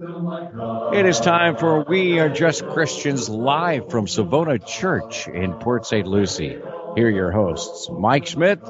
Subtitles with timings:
[0.00, 6.06] It is time for We Are Just Christians live from Savona Church in Port St.
[6.06, 6.56] Lucie.
[6.94, 8.60] Here are your hosts, Mike Schmidt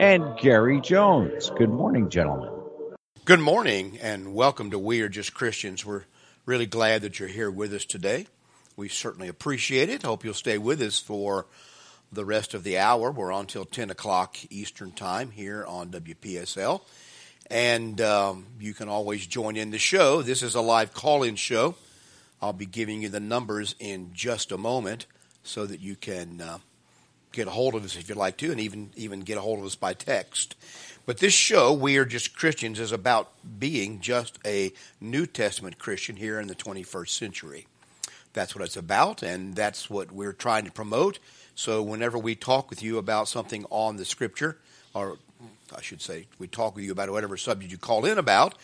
[0.00, 1.50] and Gary Jones.
[1.50, 2.50] Good morning, gentlemen.
[3.24, 5.86] Good morning, and welcome to We Are Just Christians.
[5.86, 6.02] We're
[6.46, 8.26] really glad that you're here with us today.
[8.76, 10.02] We certainly appreciate it.
[10.02, 11.46] Hope you'll stay with us for
[12.10, 13.12] the rest of the hour.
[13.12, 16.80] We're on till 10 o'clock Eastern Time here on WPSL.
[17.50, 20.22] And um, you can always join in the show.
[20.22, 21.74] This is a live call in show.
[22.40, 25.06] I'll be giving you the numbers in just a moment
[25.44, 26.58] so that you can uh,
[27.32, 29.58] get a hold of us if you'd like to, and even, even get a hold
[29.58, 30.56] of us by text.
[31.04, 36.16] But this show, We Are Just Christians, is about being just a New Testament Christian
[36.16, 37.66] here in the 21st century.
[38.34, 41.18] That's what it's about, and that's what we're trying to promote.
[41.54, 44.58] So, whenever we talk with you about something on the Scripture,
[44.94, 45.18] or
[45.76, 48.54] I should say, we talk with you about whatever subject you call in about,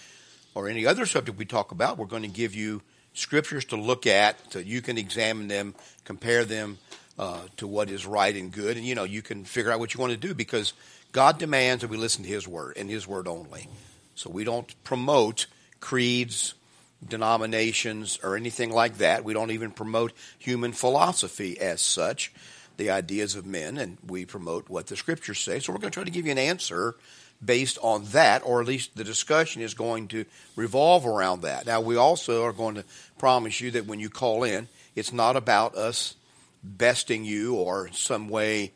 [0.55, 2.83] or any other subject we talk about, we're going to give you
[3.15, 6.79] scriptures to look at so you can examine them, compare them
[7.19, 9.95] uh, to what is right and good, and you know you can figure out what
[9.95, 10.73] you want to do because
[11.13, 13.69] God demands that we listen to His word and His word only.
[14.15, 15.47] So we don't promote
[15.81, 16.55] creeds,
[17.07, 19.25] denominations, or anything like that.
[19.25, 22.33] We don't even promote human philosophy as such
[22.79, 25.59] the ideas of men, and we promote what the scriptures say.
[25.61, 26.97] So we're going to try to give you an answer
[27.45, 30.25] based on that, or at least the discussion is going to
[30.57, 31.67] revolve around that.
[31.67, 32.85] Now, we also are going to
[33.19, 36.15] promise you that when you call in, it's not about us
[36.65, 38.73] besting you or some way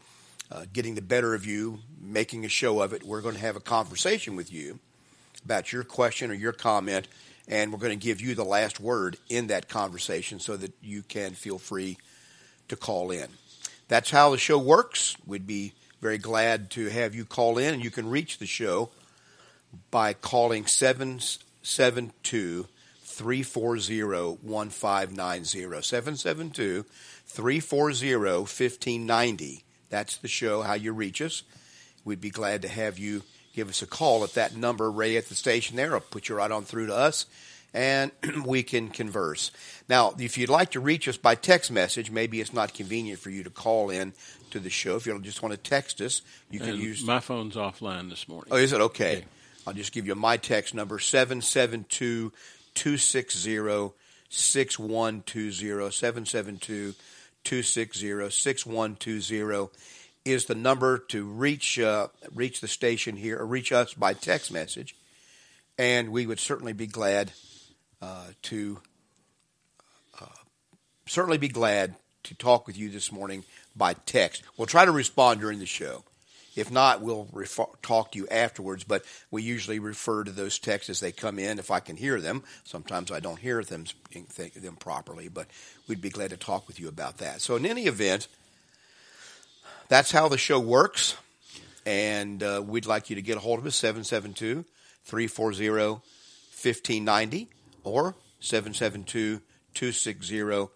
[0.50, 3.02] uh, getting the better of you, making a show of it.
[3.02, 4.78] We're going to have a conversation with you
[5.44, 7.08] about your question or your comment,
[7.48, 11.02] and we're going to give you the last word in that conversation so that you
[11.02, 11.98] can feel free
[12.68, 13.28] to call in.
[13.88, 15.16] That's how the show works.
[15.26, 18.90] We'd be very glad to have you call in, and you can reach the show
[19.90, 22.66] by calling 772
[23.02, 24.02] 340
[24.42, 25.82] 1590.
[25.82, 26.84] 772
[27.26, 29.64] 340 1590.
[29.90, 31.42] That's the show, how you reach us.
[32.04, 33.22] We'd be glad to have you
[33.54, 35.94] give us a call at that number right at the station there.
[35.94, 37.26] I'll put you right on through to us
[37.74, 38.12] and
[38.44, 39.50] we can converse.
[39.88, 43.30] Now, if you'd like to reach us by text message, maybe it's not convenient for
[43.30, 44.12] you to call in
[44.50, 44.96] to the show.
[44.96, 47.04] If you just want to text us, you can and use.
[47.04, 48.52] My phone's offline this morning.
[48.52, 48.80] Oh, is it?
[48.80, 49.16] Okay.
[49.18, 49.24] okay.
[49.66, 52.32] I'll just give you my text number 772
[52.74, 53.92] 260
[54.28, 55.90] 6120.
[55.90, 56.94] 772
[57.44, 59.70] 260 6120
[60.24, 64.52] is the number to reach uh, reach the station here or reach us by text
[64.52, 64.96] message.
[65.78, 67.32] And we would certainly be glad
[68.42, 68.80] to
[70.20, 70.26] uh,
[71.06, 74.42] certainly be glad to talk with you this morning by text.
[74.56, 76.04] We'll try to respond during the show.
[76.54, 80.90] If not, we'll refer- talk to you afterwards, but we usually refer to those texts
[80.90, 82.42] as they come in if I can hear them.
[82.64, 83.86] Sometimes I don't hear them,
[84.54, 85.46] them properly, but
[85.88, 87.40] we'd be glad to talk with you about that.
[87.40, 88.28] So, in any event,
[89.88, 91.16] that's how the show works,
[91.86, 94.66] and uh, we'd like you to get a hold of us 772
[95.04, 97.48] 340 1590
[97.84, 99.40] or 772
[99.74, 100.68] 260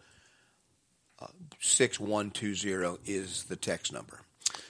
[1.61, 4.21] 6120 is the text number.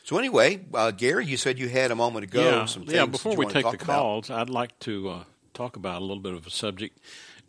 [0.05, 2.43] So anyway, uh, Gary, you said you had a moment ago.
[2.43, 3.07] Yeah, some yeah.
[3.07, 3.81] Before we take the about.
[3.81, 6.99] calls, I'd like to uh, talk about a little bit of a subject,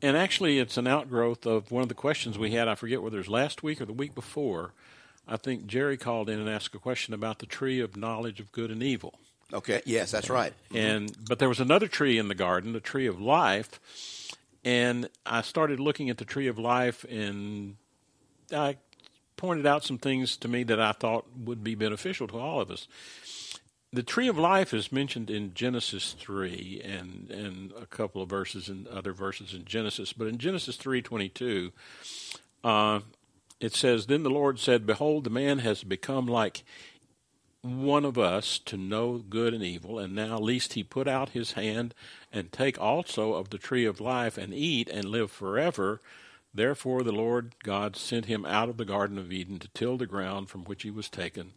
[0.02, 2.68] and actually, it's an outgrowth of one of the questions we had.
[2.68, 4.74] I forget whether it was last week or the week before.
[5.28, 8.52] I think Jerry called in and asked a question about the tree of knowledge of
[8.52, 9.20] good and evil.
[9.54, 9.82] Okay.
[9.86, 10.54] Yes, that's right.
[10.74, 13.80] And but there was another tree in the garden, the tree of life,
[14.68, 17.78] and I started looking at the tree of life, and
[18.52, 18.76] I
[19.38, 22.70] pointed out some things to me that I thought would be beneficial to all of
[22.70, 22.86] us.
[23.94, 28.68] The tree of life is mentioned in Genesis three and and a couple of verses
[28.68, 31.72] and other verses in Genesis, but in Genesis three twenty two,
[32.62, 33.00] uh,
[33.62, 36.66] it says, "Then the Lord said, Behold, the man has become like."
[37.64, 41.54] one of us to know good and evil, and now lest he put out his
[41.54, 41.94] hand
[42.38, 46.00] and take also of the tree of life and eat and live forever.
[46.54, 50.06] Therefore the Lord God sent him out of the Garden of Eden to till the
[50.06, 51.54] ground from which he was taken.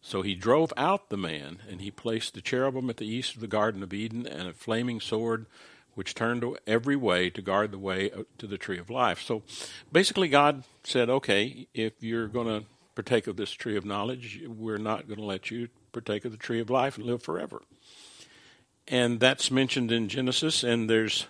[0.00, 3.40] So he drove out the man, and he placed the cherubim at the east of
[3.40, 5.46] the Garden of Eden, and a flaming sword
[5.94, 9.20] which turned every way to guard the way uh, to the tree of life.
[9.20, 9.42] So
[9.90, 14.78] basically, God said, okay, if you're going to partake of this tree of knowledge, we're
[14.78, 17.62] not going to let you partake of the tree of life and live forever.
[18.88, 21.26] And that's mentioned in Genesis, and there's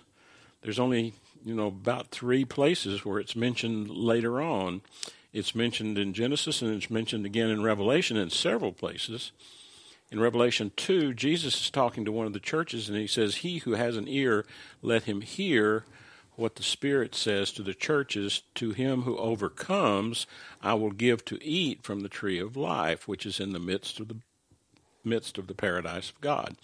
[0.61, 1.13] there's only
[1.43, 4.81] you know about three places where it's mentioned later on.
[5.33, 9.31] It's mentioned in Genesis, and it's mentioned again in Revelation in several places.
[10.09, 13.57] In Revelation 2, Jesus is talking to one of the churches, and he says, He
[13.59, 14.45] who has an ear,
[14.81, 15.83] let him hear
[16.37, 20.25] what the Spirit says to the churches To him who overcomes,
[20.61, 23.99] I will give to eat from the tree of life, which is in the midst
[23.99, 24.17] of the
[25.03, 26.55] midst of the paradise of God.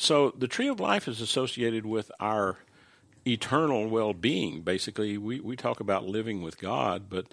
[0.00, 2.58] So the tree of life is associated with our
[3.26, 4.60] eternal well being.
[4.60, 7.26] Basically, we, we talk about living with God, but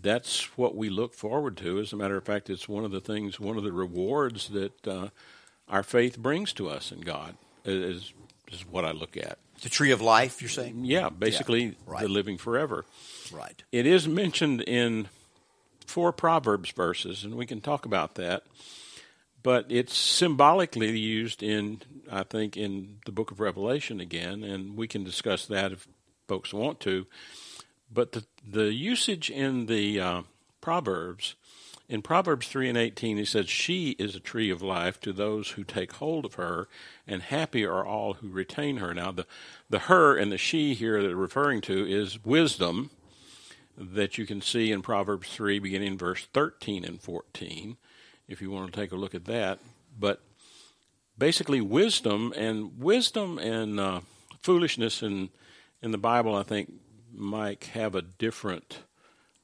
[0.00, 1.80] that's what we look forward to.
[1.80, 4.86] As a matter of fact, it's one of the things, one of the rewards that
[4.86, 5.08] uh,
[5.68, 7.34] our faith brings to us in God,
[7.64, 8.12] is,
[8.52, 9.38] is what I look at.
[9.62, 10.84] The tree of life, you're saying?
[10.84, 12.02] Yeah, basically yeah, right.
[12.02, 12.84] the living forever.
[13.32, 13.60] Right.
[13.72, 15.08] It is mentioned in
[15.84, 18.44] four Proverbs verses, and we can talk about that.
[19.42, 24.86] But it's symbolically used in, I think, in the book of Revelation again, and we
[24.86, 25.88] can discuss that if
[26.28, 27.06] folks want to.
[27.92, 30.22] But the, the usage in the uh,
[30.60, 31.34] Proverbs,
[31.88, 35.50] in Proverbs 3 and 18, he says, She is a tree of life to those
[35.50, 36.68] who take hold of her,
[37.06, 38.94] and happy are all who retain her.
[38.94, 39.26] Now, the,
[39.68, 42.90] the her and the she here that are referring to is wisdom
[43.76, 47.76] that you can see in Proverbs 3, beginning verse 13 and 14,
[48.32, 49.58] if you want to take a look at that.
[49.98, 50.20] But
[51.16, 54.00] basically, wisdom and wisdom and uh,
[54.40, 55.30] foolishness in
[55.82, 56.72] in the Bible, I think,
[57.12, 58.78] Mike, have a different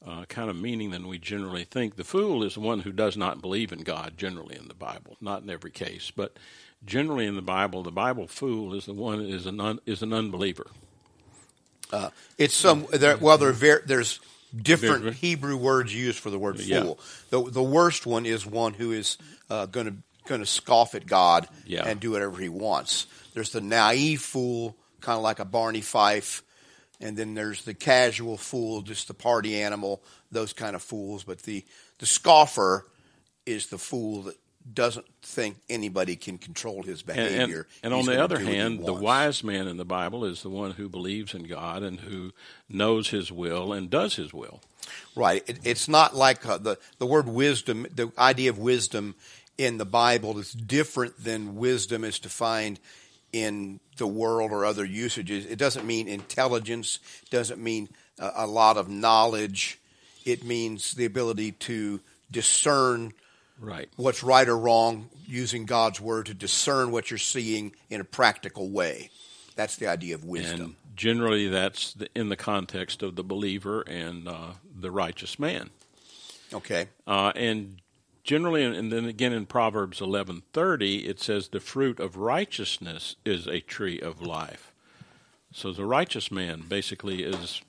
[0.07, 1.97] uh, kind of meaning than we generally think.
[1.97, 5.17] The fool is the one who does not believe in God, generally in the Bible,
[5.21, 6.37] not in every case, but
[6.85, 10.13] generally in the Bible, the Bible fool is the one is an un, is an
[10.13, 10.69] unbeliever.
[11.93, 14.21] Uh, it's some there, well, there there's
[14.57, 16.67] different Hebrew words used for the word fool.
[16.69, 16.95] Yeah.
[17.31, 19.19] The the worst one is one who is
[19.49, 19.95] going to
[20.27, 21.87] going to scoff at God yeah.
[21.87, 23.07] and do whatever he wants.
[23.35, 26.43] There's the naive fool, kind of like a Barney Fife,
[27.01, 31.25] and then there's the casual fool, just the party animal, those kind of fools.
[31.25, 31.65] But the
[31.99, 32.87] the scoffer
[33.47, 34.37] is the fool that
[34.75, 37.67] doesn't think anybody can control his behavior.
[37.83, 40.49] And, and, and on the other hand, the wise man in the Bible is the
[40.51, 42.33] one who believes in God and who
[42.69, 44.61] knows His will and does His will.
[45.15, 45.43] Right.
[45.49, 47.87] It, it's not like uh, the the word wisdom.
[47.95, 49.15] The idea of wisdom
[49.57, 52.81] in the Bible is different than wisdom is defined
[53.33, 55.45] in the world or other usages.
[55.47, 57.01] It doesn't mean intelligence.
[57.31, 57.89] Doesn't mean
[58.19, 59.79] a, a lot of knowledge.
[60.25, 62.01] It means the ability to
[62.31, 63.13] discern
[63.61, 63.89] right.
[63.97, 68.71] what's right or wrong using God's word to discern what you're seeing in a practical
[68.71, 69.11] way.
[69.57, 70.61] That's the idea of wisdom.
[70.61, 75.71] And generally, that's the, in the context of the believer and uh, the righteous man.
[76.53, 76.87] Okay.
[77.07, 77.83] Uh, and
[78.25, 83.47] generally, and then again in Proverbs eleven thirty, it says the fruit of righteousness is
[83.47, 84.73] a tree of life.
[85.53, 87.61] So the righteous man basically is.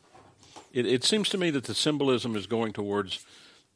[0.72, 3.26] It, it seems to me that the symbolism is going towards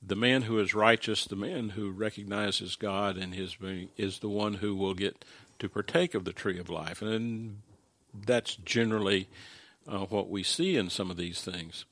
[0.05, 4.29] the man who is righteous, the man who recognizes God and his being, is the
[4.29, 5.23] one who will get
[5.59, 7.61] to partake of the tree of life, and
[8.13, 9.29] that's generally
[9.87, 11.85] uh, what we see in some of these things.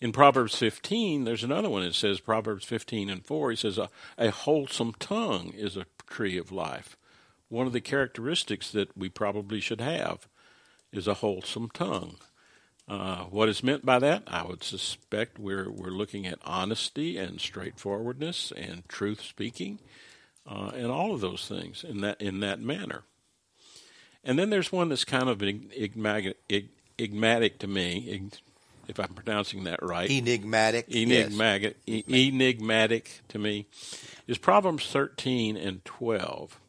[0.00, 1.82] In Proverbs 15, there's another one.
[1.82, 3.50] It says Proverbs 15 and 4.
[3.50, 3.88] He says a,
[4.18, 6.96] a wholesome tongue is a tree of life.
[7.48, 10.28] One of the characteristics that we probably should have
[10.92, 12.16] is a wholesome tongue.
[12.88, 14.22] Uh, what is meant by that?
[14.28, 19.80] I would suspect we're we're looking at honesty and straightforwardness and truth speaking,
[20.46, 23.02] uh, and all of those things in that in that manner.
[24.22, 26.36] And then there's one that's kind of enigmatic,
[26.98, 28.22] enigmatic to me,
[28.88, 30.10] if I'm pronouncing that right.
[30.10, 30.86] Enigmatic.
[30.92, 31.76] Enigmatic.
[31.86, 32.04] Yes.
[32.08, 33.66] E- enigmatic to me
[34.26, 36.60] is Proverbs 13 and 12,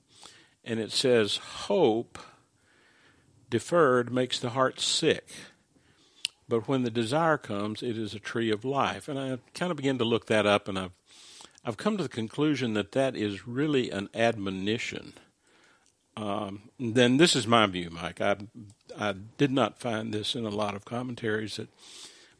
[0.65, 2.17] and it says, "Hope
[3.49, 5.27] deferred makes the heart sick."
[6.49, 9.07] But when the desire comes, it is a tree of life.
[9.07, 10.93] And I kind of began to look that up, and I've
[11.65, 15.13] I've come to the conclusion that that is really an admonition.
[16.15, 18.21] Um, then this is my view, Mike.
[18.21, 18.37] I
[18.97, 21.67] I did not find this in a lot of commentaries that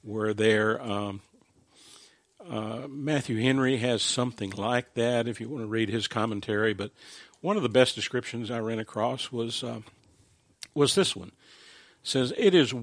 [0.03, 0.81] were there.
[0.81, 1.21] Um,
[2.49, 5.27] uh, Matthew Henry has something like that.
[5.27, 6.91] If you want to read his commentary, but
[7.41, 9.81] one of the best descriptions I ran across was uh,
[10.73, 11.33] was this one.
[12.01, 12.73] It says it is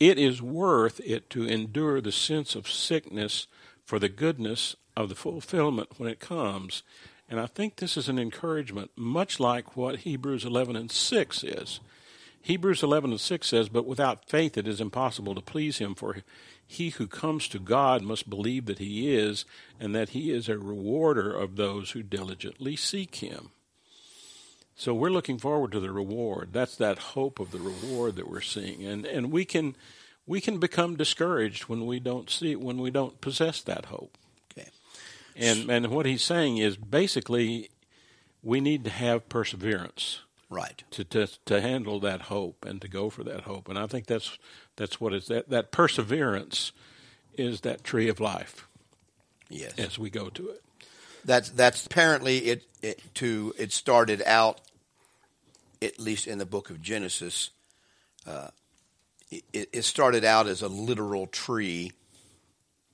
[0.00, 3.46] it is worth it to endure the sense of sickness
[3.84, 6.82] for the goodness of the fulfillment when it comes.
[7.28, 11.80] And I think this is an encouragement, much like what Hebrews 11 and 6 is.
[12.40, 16.18] Hebrews 11 and 6 says, But without faith it is impossible to please him, for
[16.66, 19.44] he who comes to God must believe that he is,
[19.80, 23.50] and that he is a rewarder of those who diligently seek him.
[24.78, 26.50] So we're looking forward to the reward.
[26.52, 29.74] That's that hope of the reward that we're seeing, and and we can
[30.24, 34.16] we can become discouraged when we don't see when we don't possess that hope.
[34.52, 34.68] Okay.
[35.34, 37.70] And and what he's saying is basically
[38.40, 40.20] we need to have perseverance.
[40.48, 40.84] Right.
[40.92, 43.68] To, to to handle that hope and to go for that hope.
[43.68, 44.38] And I think that's
[44.76, 46.70] that's what is that that perseverance
[47.34, 48.68] is that tree of life.
[49.50, 49.76] Yes.
[49.76, 50.62] As we go to it.
[51.24, 54.60] That's that's apparently it, it to it started out
[55.82, 57.50] at least in the book of Genesis.
[58.26, 58.48] Uh,
[59.30, 61.92] it, it started out as a literal tree,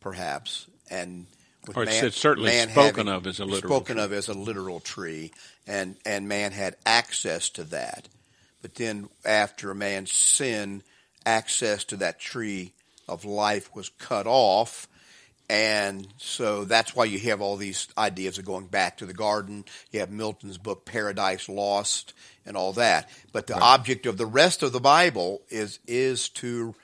[0.00, 1.26] perhaps, and
[1.66, 4.04] with or man, it's certainly spoken of as a literal spoken tree.
[4.04, 5.32] of as a literal tree,
[5.66, 8.08] and and man had access to that.
[8.60, 10.82] But then after man's sin,
[11.24, 12.72] access to that tree
[13.08, 14.88] of life was cut off.
[15.48, 19.64] And so that's why you have all these ideas of going back to the garden.
[19.92, 22.14] You have Milton's book Paradise Lost
[22.46, 23.10] and all that.
[23.32, 23.62] But the Right.
[23.62, 26.74] object of the rest of the Bible is is to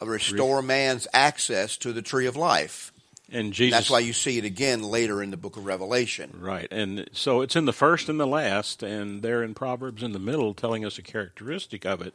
[0.00, 2.92] restore man's access to the tree of life.
[3.32, 6.30] And Jesus That's why you see it again later in the book of Revelation.
[6.38, 6.68] Right.
[6.70, 10.20] And so it's in the first and the last, and they're in Proverbs in the
[10.20, 12.14] middle telling us a characteristic of it.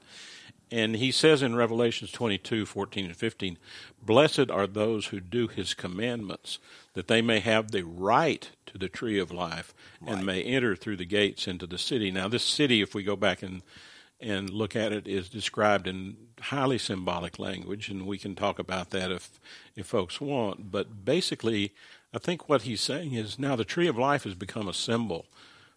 [0.72, 3.58] And he says in Revelations 22, 14 and 15,
[4.02, 6.60] Blessed are those who do his commandments,
[6.94, 9.74] that they may have the right to the tree of life
[10.06, 12.10] and may enter through the gates into the city.
[12.10, 13.62] Now, this city, if we go back and
[14.24, 18.92] and look at it, is described in highly symbolic language, and we can talk about
[18.92, 19.40] that if
[19.76, 20.72] if folks want.
[20.72, 21.74] But basically,
[22.14, 25.26] I think what he's saying is now the tree of life has become a symbol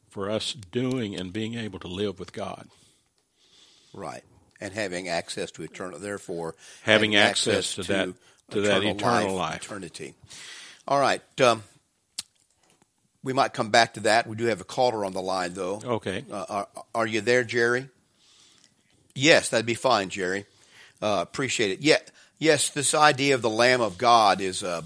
[0.09, 2.69] for us doing and being able to live with God.
[3.93, 4.25] Right.
[4.61, 8.14] And having access to eternal, therefore, Having access to that-
[8.50, 9.64] to that eternal life.
[9.64, 10.14] eternity.
[10.87, 11.20] All right.
[11.40, 11.64] Um,
[13.23, 14.26] we might come back to that.
[14.26, 15.80] We do have a caller on the line, though.
[15.84, 16.25] Okay.
[16.30, 17.88] Uh, are, are you there, Jerry?
[19.14, 20.44] Yes, that'd be fine, Jerry.
[21.00, 21.80] Uh, appreciate it.
[21.80, 21.99] Yeah,
[22.38, 24.82] yes, this idea of the Lamb of God is, uh,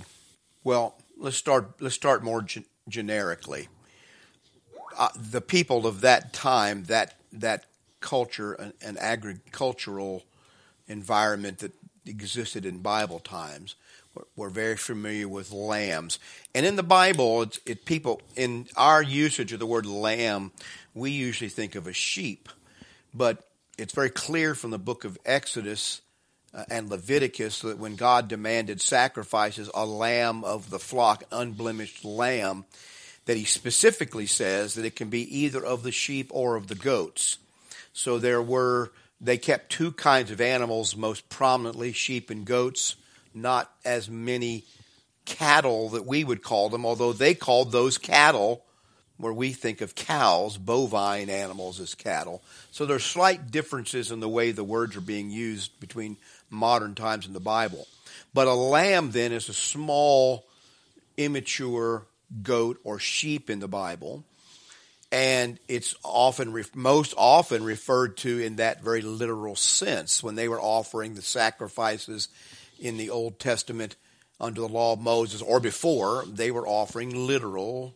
[0.65, 1.81] well, let's start.
[1.81, 3.69] Let's start more gen- generically.
[4.97, 7.65] Uh, the people of that time, that that
[8.01, 10.25] culture, an, an agricultural
[10.87, 11.73] environment that
[12.07, 13.75] existed in Bible times,
[14.15, 16.19] were, were very familiar with lambs.
[16.55, 20.53] And in the Bible, it's, it people in our usage of the word lamb,
[20.95, 22.49] we usually think of a sheep,
[23.15, 23.45] but
[23.77, 26.01] it's very clear from the book of Exodus
[26.55, 32.65] uh, and Leviticus that when God demanded sacrifices, a lamb of the flock, unblemished lamb,
[33.27, 36.75] that he specifically says that it can be either of the sheep or of the
[36.75, 37.39] goats.
[37.93, 42.97] So there were, they kept two kinds of animals most prominently, sheep and goats,
[43.35, 44.65] not as many
[45.25, 48.65] cattle that we would call them, although they called those cattle
[49.19, 52.41] where we think of cows, bovine animals as cattle.
[52.71, 56.17] So there's slight differences in the way the words are being used between
[56.51, 57.87] modern times and the Bible.
[58.33, 60.47] But a lamb then is a small,
[61.17, 62.07] immature
[62.43, 64.25] goat or sheep in the Bible.
[65.11, 70.49] And it's often, ref- most often referred to in that very literal sense when they
[70.49, 72.29] were offering the sacrifices
[72.79, 73.97] in the Old Testament
[74.41, 77.95] under the law of Moses or before, they were offering literal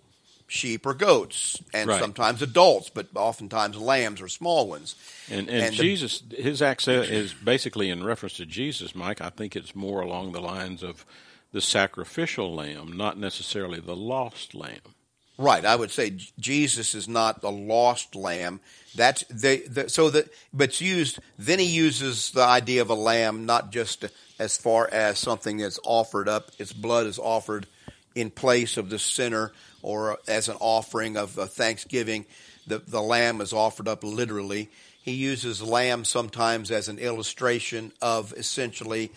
[0.49, 2.01] sheep or goats, and Right.
[2.01, 4.95] sometimes adults, but oftentimes lambs or small ones.
[5.31, 9.21] And and, And the- Jesus, his access is basically in reference to Jesus, Mike.
[9.23, 11.07] I think it's more along the lines of
[11.53, 14.81] the sacrificial lamb, not necessarily the lost lamb.
[15.39, 18.61] Right, I would say Jesus is not the lost lamb.
[18.95, 21.19] That's they, the, so that, but it's used.
[21.39, 24.05] Then he uses the idea of a lamb not just
[24.39, 26.51] as far as something that's offered up.
[26.59, 27.67] Its blood is offered
[28.15, 32.27] in place of the sinner, or as an offering of uh, thanksgiving.
[32.67, 34.71] The the lamb is offered up literally.
[35.03, 39.11] He uses lamb sometimes as an illustration of essentially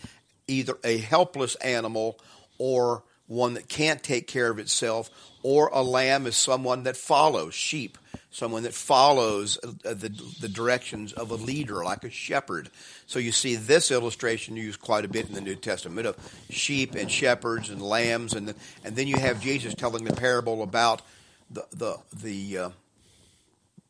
[0.47, 2.19] either a helpless animal
[2.57, 5.09] or one that can't take care of itself,
[5.41, 7.97] or a lamb is someone that follows sheep,
[8.31, 10.09] someone that follows uh, the,
[10.41, 12.69] the directions of a leader, like a shepherd.
[13.05, 16.17] So you see this illustration used quite a bit in the New Testament of
[16.49, 20.61] sheep and shepherds and lambs, and the, and then you have Jesus telling the parable
[20.61, 21.01] about
[21.49, 22.69] the the the uh,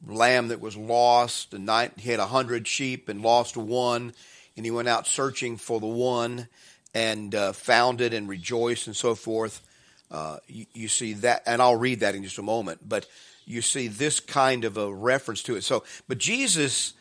[0.07, 4.13] lamb that was lost, and nine, he had a hundred sheep and lost one,
[4.55, 6.47] and he went out searching for the one
[6.95, 9.61] and uh, found it and rejoiced and so forth.
[10.09, 12.87] Uh, you, you see that, and I'll read that in just a moment.
[12.87, 13.05] But
[13.45, 15.63] you see this kind of a reference to it.
[15.63, 16.93] So, but Jesus,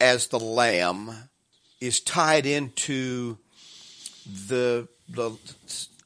[0.00, 1.10] as the Lamb,
[1.80, 3.38] is tied into
[4.48, 5.32] the the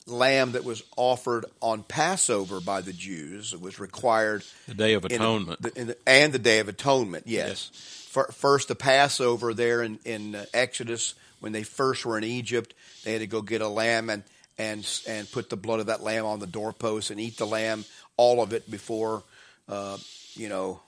[0.07, 3.53] lamb that was offered on Passover by the Jews.
[3.55, 5.63] It was required The Day of in Atonement.
[5.63, 7.27] the- in the- and the Day of Atonement.
[7.27, 7.71] Yes.
[8.11, 12.75] Fir- First, the Passover there in in uh, Exodus when they first were in Egypt,
[13.05, 14.23] they had to go get a lamb and
[14.59, 17.85] and and put the blood of that lamb on the doorpost and eat the lamb,
[18.17, 19.23] all of it before,
[19.69, 19.97] uh,
[20.35, 20.81] you know,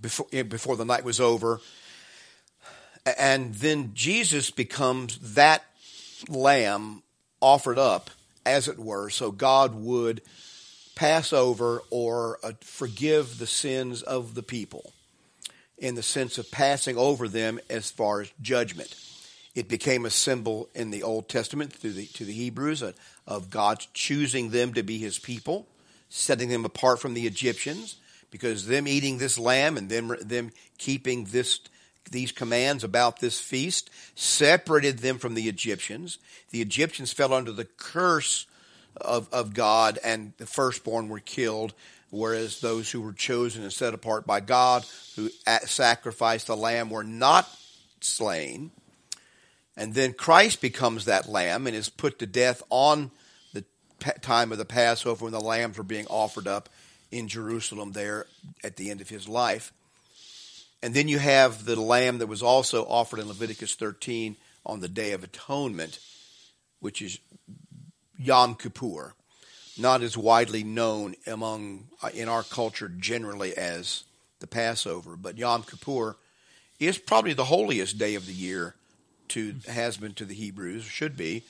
[0.00, 1.60] before before the night was over,
[3.18, 5.64] and then Jesus becomes that
[6.28, 7.02] lamb
[7.40, 8.10] offered up,
[8.44, 10.20] as it were, so God would
[10.94, 14.92] pass over or uh, forgive the sins of the people
[15.78, 18.94] in the sense of passing over them as far as judgment.
[19.56, 22.94] It became a symbol in the Old Testament to the, to the Hebrews of,
[23.26, 25.66] of God choosing them to be his people,
[26.10, 27.96] setting them apart from the Egyptians,
[28.30, 31.60] because them eating this lamb and them, them keeping this,
[32.10, 36.18] these commands about this feast separated them from the Egyptians.
[36.50, 38.44] The Egyptians fell under the curse
[39.00, 41.72] of, of God, and the firstborn were killed,
[42.10, 44.84] whereas those who were chosen and set apart by God,
[45.16, 45.30] who
[45.64, 47.48] sacrificed the lamb, were not
[48.02, 48.70] slain.
[49.76, 53.10] And then Christ becomes that lamb and is put to death on
[53.52, 53.64] the
[54.22, 56.68] time of the Passover when the lambs were being offered up
[57.10, 58.26] in Jerusalem there
[58.64, 59.72] at the end of his life.
[60.82, 64.88] And then you have the lamb that was also offered in Leviticus 13 on the
[64.88, 65.98] Day of Atonement,
[66.80, 67.18] which is
[68.18, 69.14] Yom Kippur,
[69.78, 74.04] not as widely known among uh, in our culture generally as
[74.40, 76.16] the Passover, but Yom Kippur
[76.78, 78.74] is probably the holiest day of the year
[79.30, 81.44] to has been to the Hebrews, should be,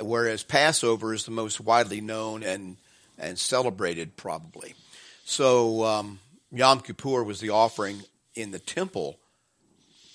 [0.00, 2.76] whereas Passover is the most widely known and
[3.18, 4.74] and celebrated probably.
[5.24, 6.18] So um,
[6.50, 8.02] Yom Kippur was the offering
[8.34, 9.18] in the temple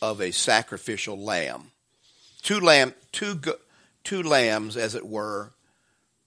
[0.01, 1.71] of a sacrificial lamb.
[2.41, 3.39] Two lamb, two
[4.03, 5.51] two lambs, as it were,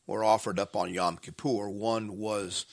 [0.06, 1.68] were offered up on Yom Kippur.
[1.68, 2.66] One was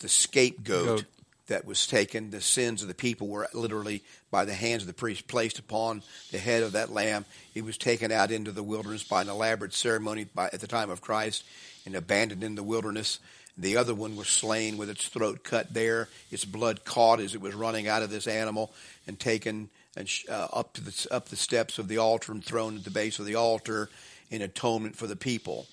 [0.00, 1.04] the scapegoat Goat.
[1.48, 2.30] That was taken.
[2.30, 6.02] The sins of the people were literally by the hands of the priest placed upon
[6.30, 7.24] the head of that lamb.
[7.54, 10.90] It was taken out into the wilderness by an elaborate ceremony by, at the time
[10.90, 11.44] of Christ
[11.84, 13.18] and abandoned in the wilderness.
[13.56, 17.40] The other one was slain with its throat cut there, its blood caught as it
[17.40, 18.72] was running out of this animal,
[19.06, 22.76] and taken and uh, up to the up the steps of the altar and thrown
[22.76, 23.90] at the base of the altar
[24.30, 25.66] in atonement for the people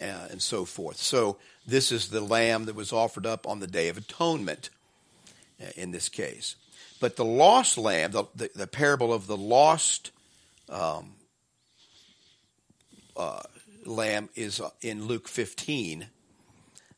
[0.00, 0.96] uh, and so forth.
[0.96, 4.70] So this is the lamb that was offered up on the Day of Atonement
[5.76, 6.56] in this case.
[7.00, 10.10] But the lost lamb, the, the, the parable of the lost
[10.68, 11.14] um,
[13.16, 13.42] uh,
[13.84, 16.06] lamb is uh, in Luke 15.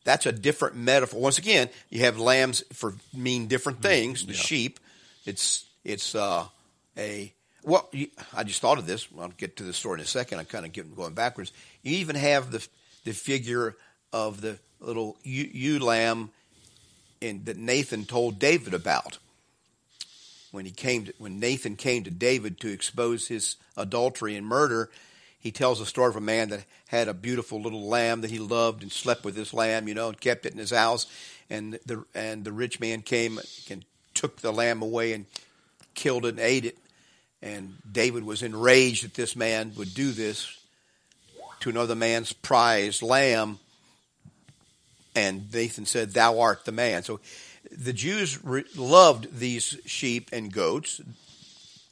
[0.04, 1.20] That's a different metaphor.
[1.20, 3.88] Once again, you have lambs for mean different mm-hmm.
[3.88, 4.26] things.
[4.26, 4.38] The yeah.
[4.38, 4.80] sheep,
[5.26, 6.46] it's it's uh,
[6.96, 7.90] a well.
[8.34, 9.06] I just thought of this.
[9.18, 10.38] I'll get to the story in a second.
[10.38, 11.52] I'm kind of getting going backwards.
[11.82, 12.66] You even have the
[13.04, 13.76] the figure
[14.12, 16.30] of the little ewe lamb
[17.20, 19.18] that Nathan told David about
[20.50, 24.90] when he came to, when Nathan came to David to expose his adultery and murder.
[25.38, 28.38] He tells a story of a man that had a beautiful little lamb that he
[28.38, 31.06] loved and slept with his lamb, you know, and kept it in his house.
[31.48, 35.26] And the and the rich man came and took the lamb away and
[35.94, 36.78] killed it and ate it.
[37.42, 40.58] And David was enraged that this man would do this
[41.60, 43.58] to another man's prized lamb.
[45.14, 47.02] And Nathan said, Thou art the man.
[47.02, 47.20] So
[47.70, 51.00] the Jews re- loved these sheep and goats,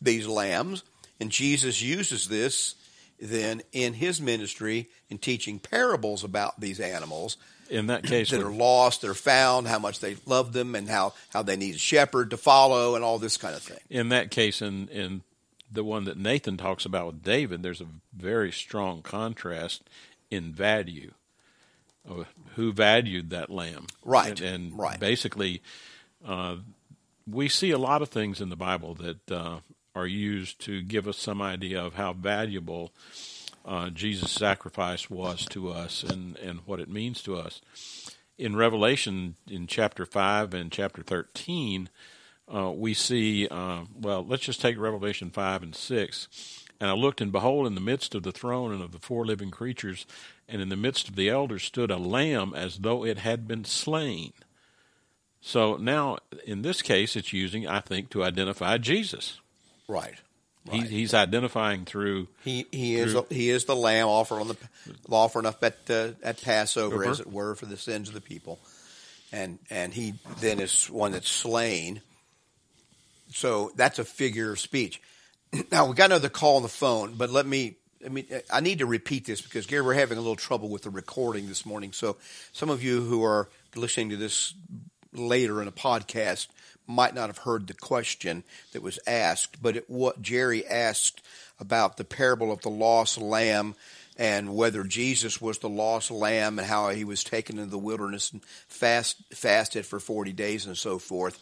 [0.01, 0.83] these lambs,
[1.21, 2.75] and Jesus uses this
[3.21, 7.37] then in his ministry in teaching parables about these animals.
[7.69, 11.13] In that case, that are lost, they're found, how much they love them, and how,
[11.31, 13.79] how they need a shepherd to follow, and all this kind of thing.
[13.91, 15.23] In that case, in in
[15.71, 19.83] the one that Nathan talks about with David, there's a very strong contrast
[20.31, 21.13] in value.
[22.09, 23.87] Of who valued that lamb?
[24.05, 24.41] Right.
[24.41, 24.99] And, and right.
[24.99, 25.63] basically,
[26.27, 26.57] uh,
[27.31, 29.59] we see a lot of things in the Bible that uh,
[29.95, 32.93] are used to give us some idea of how valuable
[33.65, 37.61] uh, Jesus' sacrifice was to us and, and what it means to us.
[38.39, 41.91] In Revelation, in chapter 5 and chapter 13,
[42.53, 46.29] uh, we see, uh, well, let's just take Revelation 5 and 6.
[46.81, 49.27] And I looked, and behold, in the midst of the throne and of the four
[49.27, 50.07] living creatures,
[50.49, 53.65] and in the midst of the elders stood a lamb as though it had been
[53.65, 54.33] slain.
[55.41, 59.39] So now, in this case, it's using, I think, to identify Jesus.
[59.89, 60.15] Right.
[60.67, 60.83] Right.
[60.83, 62.29] He, he's identifying through.
[62.45, 64.57] He he is through, he is the lamb offered on the
[65.09, 68.59] offered up at uh, at Passover, as it were, for the sins of the people,
[69.33, 72.03] and and he then is one that's slain
[73.33, 75.01] so that's a figure of speech.
[75.71, 77.77] Now we got another call on the phone, but let me.
[78.05, 80.83] I mean, I need to repeat this because Gary, we're having a little trouble with
[80.83, 81.93] the recording this morning.
[81.93, 82.17] So
[82.53, 84.55] some of you who are listening to this
[85.13, 86.47] later in a podcast
[86.87, 91.23] might not have heard the question that was asked, but it, what Jerry asked
[91.59, 93.75] about the parable of the lost lamb
[94.17, 98.33] and whether Jesus was the lost lamb and how he was taken into the wilderness
[98.33, 101.39] and fast fasted for 40 days and so forth.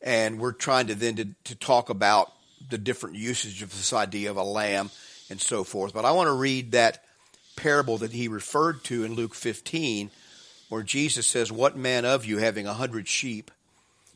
[0.00, 2.32] And we're trying to then to, to talk about
[2.68, 4.90] the different usage of this idea of a lamb
[5.30, 5.92] and so forth.
[5.92, 7.04] But I want to read that
[7.56, 10.10] parable that he referred to in Luke 15,
[10.68, 13.50] where Jesus says, What man of you having a hundred sheep,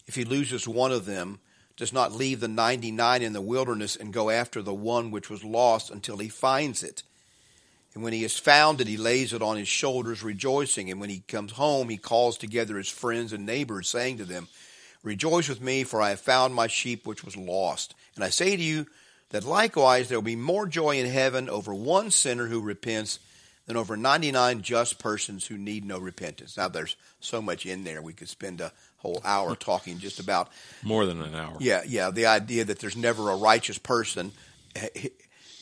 [0.06, 1.40] if he loses one of them,
[1.76, 5.42] does not leave the 99 in the wilderness and go after the one which was
[5.42, 7.02] lost until he finds it?
[7.94, 10.90] And when he has found it, he lays it on his shoulders, rejoicing.
[10.90, 14.48] And when he comes home, he calls together his friends and neighbors, saying to them,
[15.02, 17.94] Rejoice with me, for I have found my sheep which was lost.
[18.20, 18.86] And I say to you
[19.30, 23.18] that likewise there will be more joy in heaven over one sinner who repents
[23.64, 26.58] than over 99 just persons who need no repentance.
[26.58, 28.02] Now, there's so much in there.
[28.02, 30.50] We could spend a whole hour talking just about.
[30.82, 31.56] More than an hour.
[31.60, 32.10] Yeah, yeah.
[32.10, 34.32] The idea that there's never a righteous person.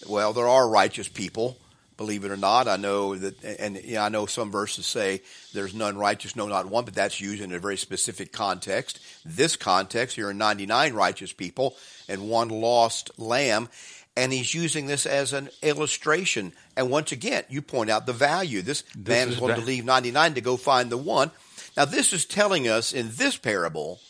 [0.08, 1.58] Well, there are righteous people
[1.98, 2.66] believe it or not.
[2.68, 5.20] I know that, and you know, I know some verses say
[5.52, 9.00] there's none righteous, no, not one, but that's used in a very specific context.
[9.26, 11.76] This context, here are 99 righteous people
[12.08, 13.68] and one lost lamb,
[14.16, 16.52] and he's using this as an illustration.
[16.76, 18.62] And once again, you point out the value.
[18.62, 21.30] This, this man is, is going to leave 99 to go find the one.
[21.76, 24.00] Now, this is telling us in this parable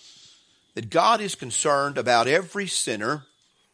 [0.74, 3.24] that God is concerned about every sinner,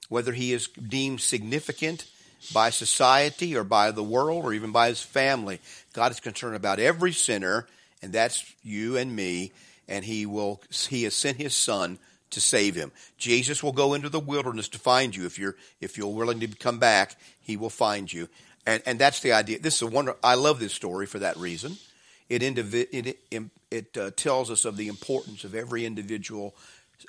[0.08, 2.06] whether he is deemed significant
[2.52, 5.60] by society or by the world or even by his family.
[5.92, 7.66] God is concerned about every sinner,
[8.02, 9.52] and that's you and me,
[9.88, 11.98] and he will he has sent his son
[12.30, 12.92] to save him.
[13.16, 16.48] Jesus will go into the wilderness to find you if you're if you're willing to
[16.48, 18.28] come back, he will find you.
[18.66, 19.58] And and that's the idea.
[19.58, 21.76] This is a wonder I love this story for that reason.
[22.28, 26.54] It indivi- it it, uh, tells us of the importance of every individual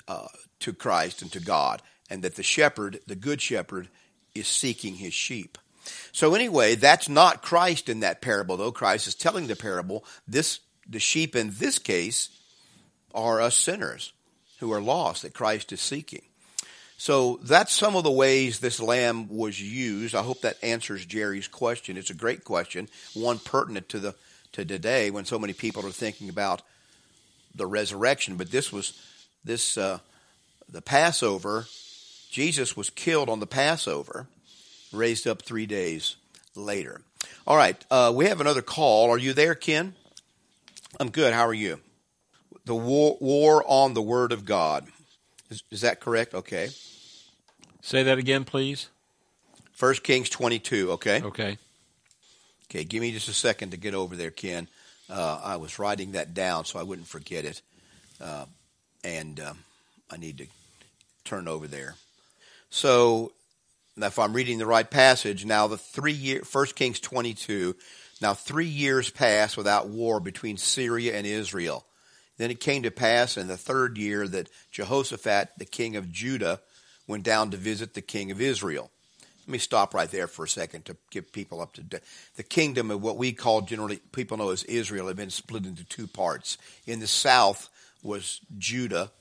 [0.08, 0.28] uh,
[0.60, 3.88] to Christ and to God, and that the shepherd, the good shepherd,
[4.38, 5.58] is seeking his sheep.
[6.12, 8.72] So anyway, that's not Christ in that parable, though.
[8.72, 10.04] Christ is telling the parable.
[10.26, 12.28] This the sheep in this case
[13.14, 14.12] are us sinners
[14.60, 16.22] who are lost that Christ is seeking.
[16.98, 20.14] So that's some of the ways this lamb was used.
[20.14, 21.96] I hope that answers Jerry's question.
[21.96, 24.14] It's a great question, one pertinent to the
[24.52, 26.62] to today when so many people are thinking about
[27.54, 28.36] the resurrection.
[28.36, 28.98] But this was
[29.44, 29.98] this uh,
[30.70, 31.66] the Passover
[32.36, 34.26] Jesus was killed on the Passover,
[34.92, 36.16] raised up three days
[36.54, 37.00] later.
[37.46, 39.08] All right, uh, we have another call.
[39.10, 39.94] Are you there, Ken?
[41.00, 41.32] I'm good.
[41.32, 41.80] How are you?
[42.66, 44.86] The war, war on the Word of God.
[45.48, 46.34] Is, is that correct?
[46.34, 46.68] Okay.
[47.80, 48.90] Say that again, please.
[49.72, 51.22] First Kings 22, okay?
[51.22, 51.56] Okay.
[52.68, 54.68] Okay, give me just a second to get over there, Ken.
[55.08, 57.62] Uh, I was writing that down so I wouldn't forget it.
[58.20, 58.44] Uh,
[59.02, 59.60] and um,
[60.10, 60.46] I need to
[61.24, 61.94] turn over there.
[62.70, 63.32] So,
[63.96, 67.74] if I'm reading the right passage, now the three year, 1 Kings 22,
[68.20, 71.84] now three years passed without war between Syria and Israel.
[72.38, 76.60] Then it came to pass in the third year that Jehoshaphat, the king of Judah,
[77.06, 78.90] went down to visit the king of Israel.
[79.46, 82.02] Let me stop right there for a second to give people up to date.
[82.34, 85.84] The kingdom of what we call generally people know as Israel had been split into
[85.84, 86.58] two parts.
[86.84, 87.70] In the south
[88.02, 89.12] was Judah,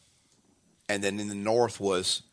[0.89, 2.23] and then in the north was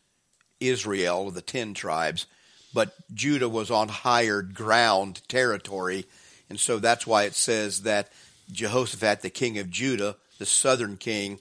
[0.69, 2.25] Israel, the ten tribes,
[2.73, 6.05] but Judah was on higher ground territory,
[6.49, 8.09] and so that's why it says that
[8.51, 11.39] Jehoshaphat, the king of Judah, the southern king,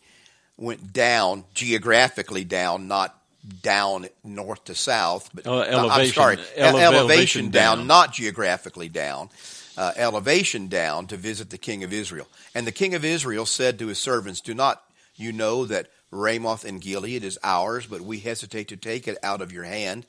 [0.57, 3.19] went down geographically down, not
[3.63, 8.89] down north to south, but uh, elevation, I'm sorry, elevation, elevation down, down, not geographically
[8.89, 9.31] down.
[9.75, 12.29] Uh, elevation down to visit the king of Israel.
[12.55, 14.83] And the king of Israel said to his servants, Do not
[15.17, 19.41] you know that Ramoth and Gilead is ours, but we hesitate to take it out
[19.41, 20.07] of your hand,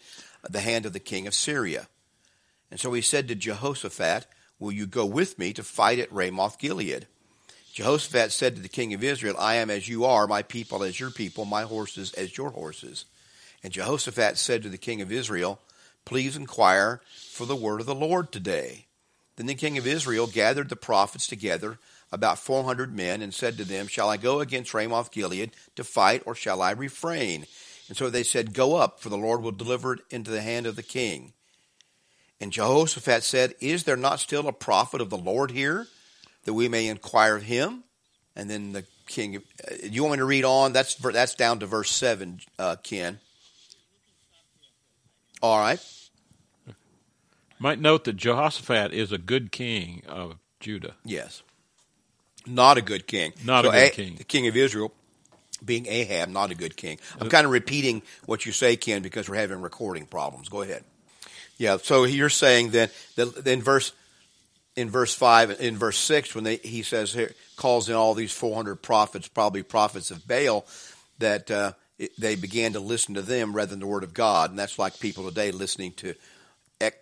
[0.47, 1.87] the hand of the king of Syria.
[2.69, 4.27] And so he said to Jehoshaphat,
[4.59, 7.07] Will you go with me to fight at Ramoth Gilead?
[7.73, 10.99] Jehoshaphat said to the king of Israel, I am as you are, my people as
[10.99, 13.05] your people, my horses as your horses.
[13.63, 15.59] And Jehoshaphat said to the king of Israel,
[16.05, 18.85] Please inquire for the word of the Lord today.
[19.37, 21.79] Then the king of Israel gathered the prophets together
[22.13, 26.21] about 400 men and said to them, Shall I go against Ramoth Gilead to fight,
[26.27, 27.47] or shall I refrain?
[27.89, 30.67] And so they said, Go up, for the Lord will deliver it into the hand
[30.67, 31.33] of the king.
[32.39, 35.87] And Jehoshaphat said, Is there not still a prophet of the Lord here,
[36.45, 37.83] that we may inquire of him?
[38.35, 40.71] And then the king, uh, you want me to read on?
[40.71, 43.19] That's that's down to verse seven, uh, Ken.
[45.41, 45.79] All right.
[47.57, 50.95] Might note that Jehoshaphat is a good king of Judah.
[51.03, 51.41] Yes
[52.45, 53.33] not a good king.
[53.43, 54.15] Not so a good a- king.
[54.15, 54.93] The king of Israel
[55.63, 56.99] being Ahab, not a good king.
[57.19, 60.49] I'm kind of repeating what you say, Ken, because we're having recording problems.
[60.49, 60.83] Go ahead.
[61.57, 63.93] Yeah, so you're saying that, that in verse
[64.75, 68.31] in verse five, in verse six, when they, he says here, calls in all these
[68.31, 70.65] 400 prophets, probably prophets of Baal,
[71.19, 74.49] that uh, it, they began to listen to them rather than the Word of God.
[74.49, 76.15] And that's like people today listening to,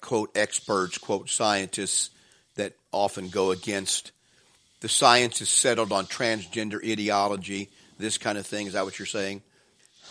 [0.02, 2.10] quote, experts, quote, scientists
[2.56, 4.12] that often go against
[4.82, 8.68] the science is settled on transgender ideology, this kind of thing.
[8.68, 9.42] Is that what you're saying?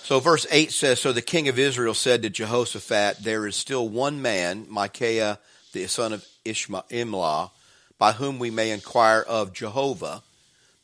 [0.02, 3.88] So verse 8 says, So the king of Israel said to Jehoshaphat, There is still
[3.88, 5.38] one man, Micaiah,
[5.72, 7.50] the son of Ishma, Imlah,
[7.98, 10.22] by whom we may inquire of Jehovah,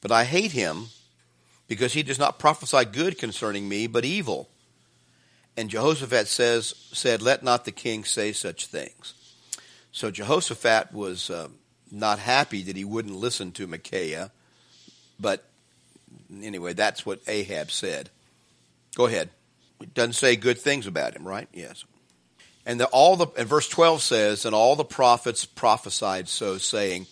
[0.00, 0.88] but I hate him
[1.66, 4.48] because he does not prophesy good concerning me, but evil.
[5.56, 9.14] And Jehoshaphat says, said, Let not the king say such things.
[9.92, 11.48] So Jehoshaphat was uh,
[11.90, 14.30] not happy that he wouldn't listen to Micaiah,
[15.18, 15.44] but
[16.42, 18.10] anyway, that's what Ahab said.
[18.94, 19.30] Go ahead.
[19.80, 21.48] It doesn't say good things about him, right?
[21.52, 21.84] Yes.
[22.64, 27.06] And the, all the and verse twelve says, and all the prophets prophesied so, saying,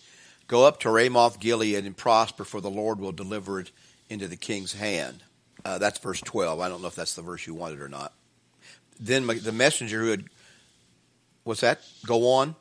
[0.47, 3.71] "Go up to Ramoth Gilead and prosper, for the Lord will deliver it
[4.09, 5.23] into the king's hand."
[5.63, 6.59] Uh, that's verse twelve.
[6.59, 8.11] I don't know if that's the verse you wanted or not.
[8.99, 10.25] Then the messenger who had
[11.43, 11.81] what's that?
[12.05, 12.55] Go on.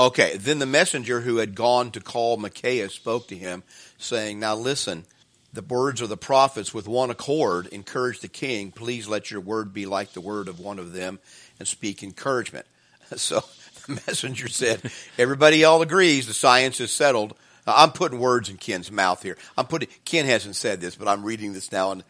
[0.00, 0.36] Okay.
[0.36, 3.62] Then the messenger who had gone to call Micaiah spoke to him,
[3.98, 5.04] saying, "Now listen."
[5.52, 8.70] the words of the prophets with one accord encourage the king.
[8.70, 11.18] Please let your word be like the word of one of them
[11.58, 12.66] and speak encouragement.
[13.16, 13.42] So
[13.88, 17.34] the messenger said, everybody all agrees the science is settled.
[17.66, 19.36] I'm putting words in Ken's mouth here.
[19.58, 22.04] I'm putting, Ken hasn't said this, but I'm reading this now in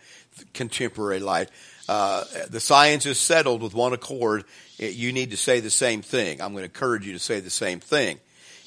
[0.53, 1.49] contemporary life.
[1.91, 4.45] Uh, the science is settled with one accord.
[4.79, 6.41] You need to say the same thing.
[6.41, 8.21] I'm going to encourage you to say the same thing.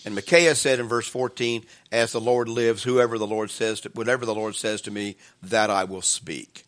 [0.04, 3.90] And Micaiah said in verse 14, As the Lord lives, whoever the Lord says to,
[3.92, 6.66] whatever the Lord says to me, that I will speak.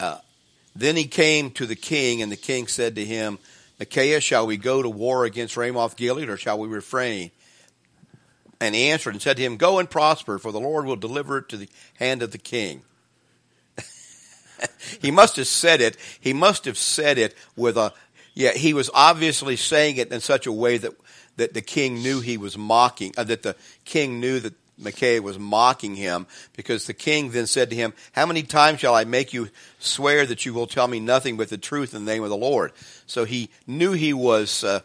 [0.00, 0.16] Uh,
[0.74, 3.38] then he came to the king, and the king said to him,
[3.78, 7.32] Micaiah, shall we go to war against Ramoth Gilead, or shall we refrain?
[8.62, 11.36] And he answered and said to him, Go and prosper, for the Lord will deliver
[11.36, 12.82] it to the hand of the king.
[15.00, 15.96] he must have said it.
[16.20, 17.92] He must have said it with a,
[18.34, 20.92] yeah, he was obviously saying it in such a way that
[21.36, 25.38] that the king knew he was mocking, uh, that the king knew that Micaiah was
[25.38, 29.32] mocking him because the king then said to him, How many times shall I make
[29.32, 29.48] you
[29.78, 32.36] swear that you will tell me nothing but the truth in the name of the
[32.36, 32.72] Lord?
[33.06, 34.80] So he knew he was uh,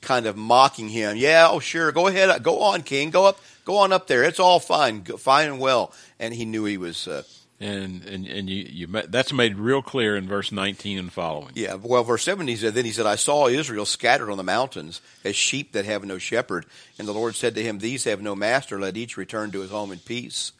[0.00, 1.16] kind of mocking him.
[1.16, 4.24] Yeah, oh sure, go ahead, go on, king, go up, go on up there.
[4.24, 5.92] It's all fine, fine and well.
[6.18, 7.22] And he knew he was uh,
[7.60, 11.52] and and and you you that's made real clear in verse 19 and following.
[11.54, 14.42] Yeah, well, verse 7 he said, then he said, I saw Israel scattered on the
[14.42, 16.64] mountains as sheep that have no shepherd,
[16.98, 19.70] and the Lord said to him, These have no master; let each return to his
[19.70, 20.52] home in peace.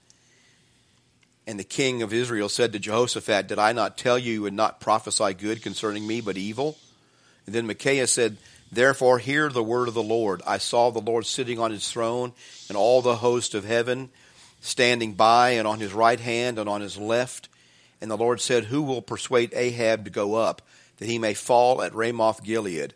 [1.47, 4.53] And the king of Israel said to Jehoshaphat, Did I not tell you you would
[4.53, 6.77] not prophesy good concerning me, but evil?
[7.47, 8.37] And then Micaiah said,
[8.71, 10.43] Therefore hear the word of the Lord.
[10.47, 12.35] I saw the Lord sitting on his throne,
[12.69, 14.11] and all the host of heaven
[14.61, 17.49] standing by and on his right hand and on his left.
[18.01, 20.62] And the Lord said, Who will persuade Ahab to go up,
[20.99, 22.94] that he may fall at Ramoth Gilead?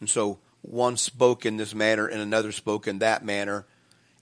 [0.00, 3.66] And so one spoke in this manner, and another spoke in that manner.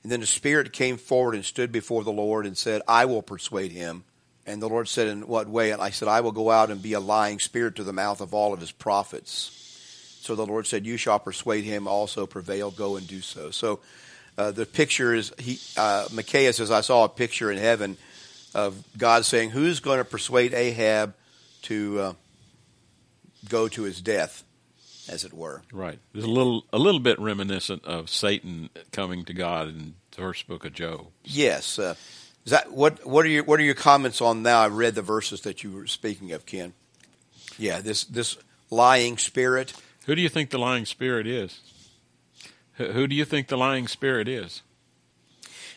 [0.02, 3.22] And then the Spirit came forward and stood before the Lord and said, I will
[3.22, 4.04] persuade him.
[4.46, 5.72] And the Lord said, In what way?
[5.72, 8.20] And I said, I will go out and be a lying spirit to the mouth
[8.20, 9.54] of all of his prophets.
[10.22, 13.50] So the Lord said, You shall persuade him also, prevail, go and do so.
[13.50, 13.80] So
[14.38, 17.96] uh, the picture is he uh, Micaiah says I saw a picture in heaven
[18.54, 21.14] of God saying who's going to persuade Ahab
[21.62, 22.12] to uh,
[23.48, 24.44] go to his death,
[25.08, 25.62] as it were.
[25.72, 25.98] Right.
[26.12, 30.46] There's a little a little bit reminiscent of Satan coming to God in the first
[30.46, 31.08] book of Job.
[31.24, 31.78] Yes.
[31.78, 31.96] Uh,
[32.44, 34.60] is that what what are your what are your comments on now?
[34.60, 36.74] I read the verses that you were speaking of, Ken.
[37.58, 38.38] Yeah, this this
[38.70, 39.72] lying spirit.
[40.06, 41.60] Who do you think the lying spirit is?
[42.78, 44.62] Who do you think the lying spirit is?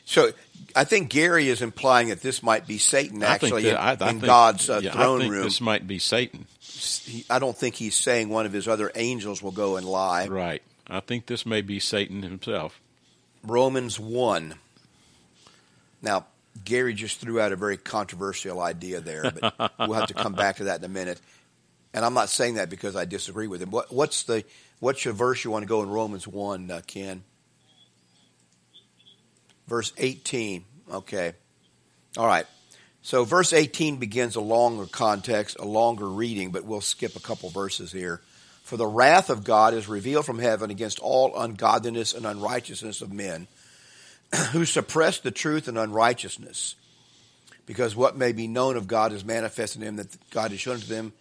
[0.06, 0.32] So
[0.76, 3.98] I think Gary is implying that this might be Satan actually that, I, I in,
[3.98, 5.44] think, God's uh, yeah, throne room.
[5.44, 6.48] This might be Satan.
[7.30, 10.28] I don't think he's saying one of his other angels will go and lie.
[10.28, 10.62] Right.
[10.88, 12.82] I think this may be Satan himself.
[13.44, 14.56] Romans 1.
[16.02, 16.26] Now,
[16.66, 20.58] Gary just threw out a very controversial idea there, but we'll have to come back
[20.58, 21.20] to that in a minute.
[21.94, 23.72] And I'm not saying that because I disagree with him.
[23.72, 24.44] What, what's the
[24.82, 27.24] What's your verse you want to go in Romans 1, uh, Ken?
[29.68, 30.66] Verse 18.
[30.92, 31.34] Okay.
[32.18, 32.48] All right.
[33.04, 37.52] So verse 18 begins a longer context, a longer reading, but we'll skip a couple
[37.52, 38.22] verses here.
[38.64, 43.14] For the wrath of God is revealed from heaven against all ungodliness and unrighteousness of
[43.14, 43.48] men
[44.52, 46.76] who suppress the truth and unrighteousness.
[47.68, 50.80] Because what may be known of God is manifest in him that God has shown
[50.80, 51.14] to them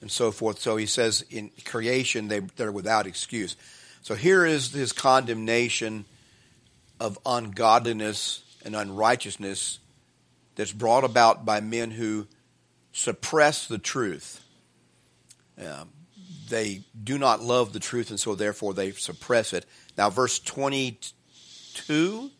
[0.00, 0.58] and so forth.
[0.60, 3.56] So he says in creation they, they're without excuse.
[4.02, 6.04] So here is his condemnation
[7.00, 9.78] of ungodliness and unrighteousness
[10.56, 12.26] that's brought about by men who
[12.92, 14.44] suppress the truth.
[15.58, 15.90] Um,
[16.48, 19.64] they do not love the truth, and so therefore they suppress it.
[19.96, 22.30] Now, verse 22,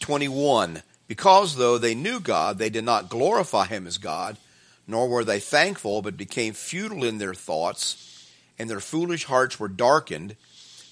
[0.00, 0.82] 21.
[1.06, 4.38] Because, though they knew God, they did not glorify him as God,
[4.86, 9.68] nor were they thankful, but became futile in their thoughts, and their foolish hearts were
[9.68, 10.36] darkened.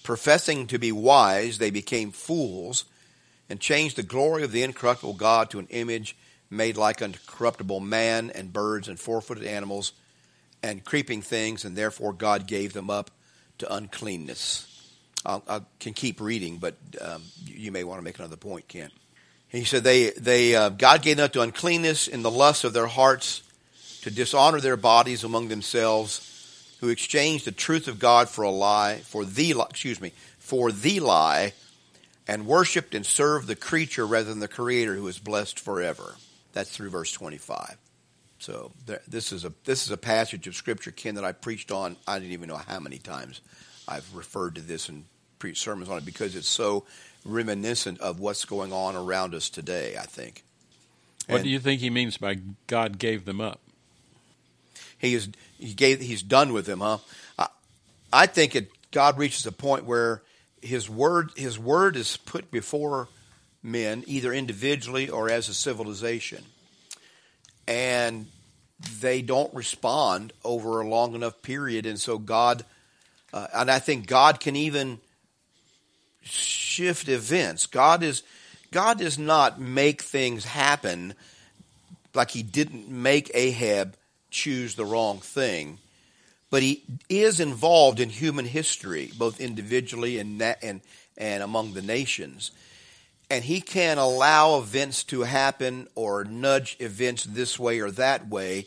[0.02, 2.85] Professing to be wise, they became fools,
[3.48, 6.16] and changed the glory of the incorruptible God to an image
[6.50, 9.92] made like unto corruptible man and birds and four footed animals
[10.62, 13.11] and creeping things, and therefore God gave them up
[13.59, 14.68] to uncleanness.
[15.24, 18.92] I'll, I can keep reading, but um, you may want to make another point, Kent.
[19.48, 22.72] He said, they, they, uh, God gave them up to uncleanness in the lust of
[22.72, 23.42] their hearts
[24.02, 28.98] to dishonor their bodies among themselves, who exchanged the truth of God for a lie,
[28.98, 31.52] for the, excuse me, for the lie,
[32.28, 36.16] and worshiped and served the creature rather than the creator who is blessed forever.
[36.52, 37.76] That's through verse 25.
[38.38, 41.70] So there, this is a this is a passage of scripture, Ken, that I preached
[41.70, 41.96] on.
[42.08, 43.40] I didn't even know how many times
[43.86, 45.04] I've referred to this and
[45.38, 46.84] preached sermons on it because it's so
[47.24, 49.96] reminiscent of what's going on around us today.
[49.96, 50.42] I think.
[51.28, 53.60] What and do you think he means by God gave them up?
[55.02, 56.98] He is he gave he's done with them, huh?
[57.38, 57.48] I,
[58.10, 60.22] I think it God reaches a point where
[60.62, 63.08] his word his word is put before
[63.62, 66.44] men either individually or as a civilization
[67.66, 68.26] and
[69.00, 71.86] they don't respond over a long enough period.
[71.86, 72.64] And so God,
[73.32, 74.98] uh, and I think God can even
[76.22, 77.66] shift events.
[77.66, 78.22] God is
[78.70, 81.14] God does not make things happen
[82.14, 83.96] like He didn't make Ahab
[84.32, 85.78] choose the wrong thing,
[86.50, 90.80] but He is involved in human history, both individually and and
[91.16, 92.50] and among the nations.
[93.30, 98.66] And he can allow events to happen or nudge events this way or that way.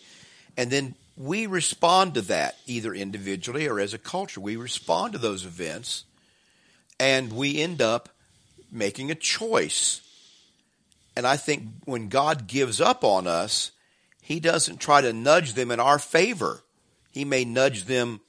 [0.57, 4.41] And then we respond to that either individually or as a culture.
[4.41, 6.05] We respond to those events
[6.99, 8.09] and we end up
[8.71, 10.01] making a choice.
[11.15, 13.71] And i think when god gives up on us
[14.25, 16.63] he doesn't try to nudge them in our favor
[17.11, 18.19] he may nudge them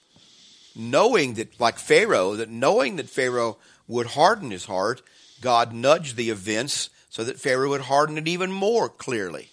[0.74, 3.56] knowing that like pharaoh that knowing that pharaoh
[3.88, 5.02] would harden his heart
[5.40, 9.50] God nudged the events so that Pharaoh would harden it even more clearly.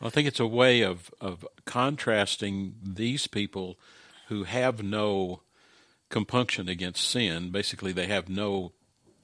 [0.00, 3.78] I think it's a way of, of contrasting these people
[4.28, 5.40] who have no
[6.10, 7.50] compunction against sin.
[7.50, 8.72] Basically, they have no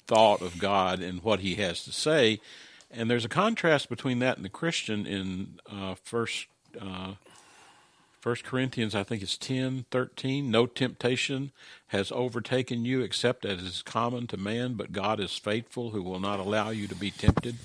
[0.07, 2.41] thought of God and what He has to say.
[2.91, 6.47] And there's a contrast between that and the Christian in uh, First
[6.81, 7.15] uh,
[8.21, 10.49] First Corinthians, I think it's 10, 13.
[10.49, 11.51] No temptation
[11.89, 16.21] has overtaken you except as is common to man, but God is faithful, who will
[16.21, 17.57] not allow you to be tempted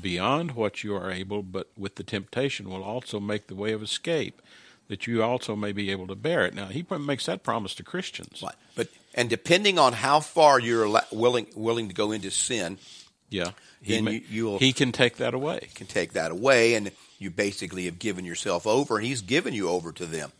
[0.00, 3.82] beyond what you are able, but with the temptation will also make the way of
[3.82, 4.40] escape,
[4.86, 6.54] that you also may be able to bear it.
[6.54, 8.40] Now, he makes that promise to Christians.
[8.40, 8.54] Right.
[8.76, 12.78] But and depending on how far you're willing willing to go into sin,
[13.30, 13.50] yeah,
[13.82, 15.68] he then may, you, will he can take that away.
[15.74, 19.68] Can take that away, and you basically have given yourself over, and He's given you
[19.68, 20.32] over to them.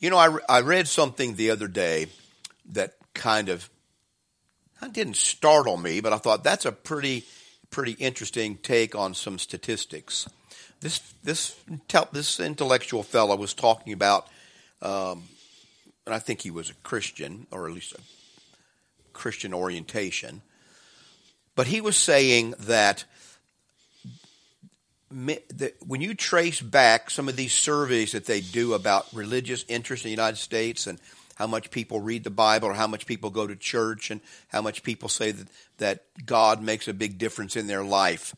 [0.00, 2.06] You know, I, I read something the other day
[2.72, 3.68] that kind of
[4.80, 7.24] that didn't startle me, but I thought that's a pretty
[7.70, 10.28] pretty interesting take on some statistics.
[10.80, 11.56] This this
[12.12, 14.28] this intellectual fellow was talking about,
[14.80, 15.24] um,
[16.06, 18.00] and I think he was a Christian or at least a
[19.12, 20.42] Christian orientation,
[21.56, 23.04] but he was saying that
[25.10, 30.08] when you trace back some of these surveys that they do about religious interest in
[30.08, 30.98] the United States and
[31.36, 34.60] how much people read the Bible or how much people go to church and how
[34.60, 38.34] much people say that, that God makes a big difference in their life.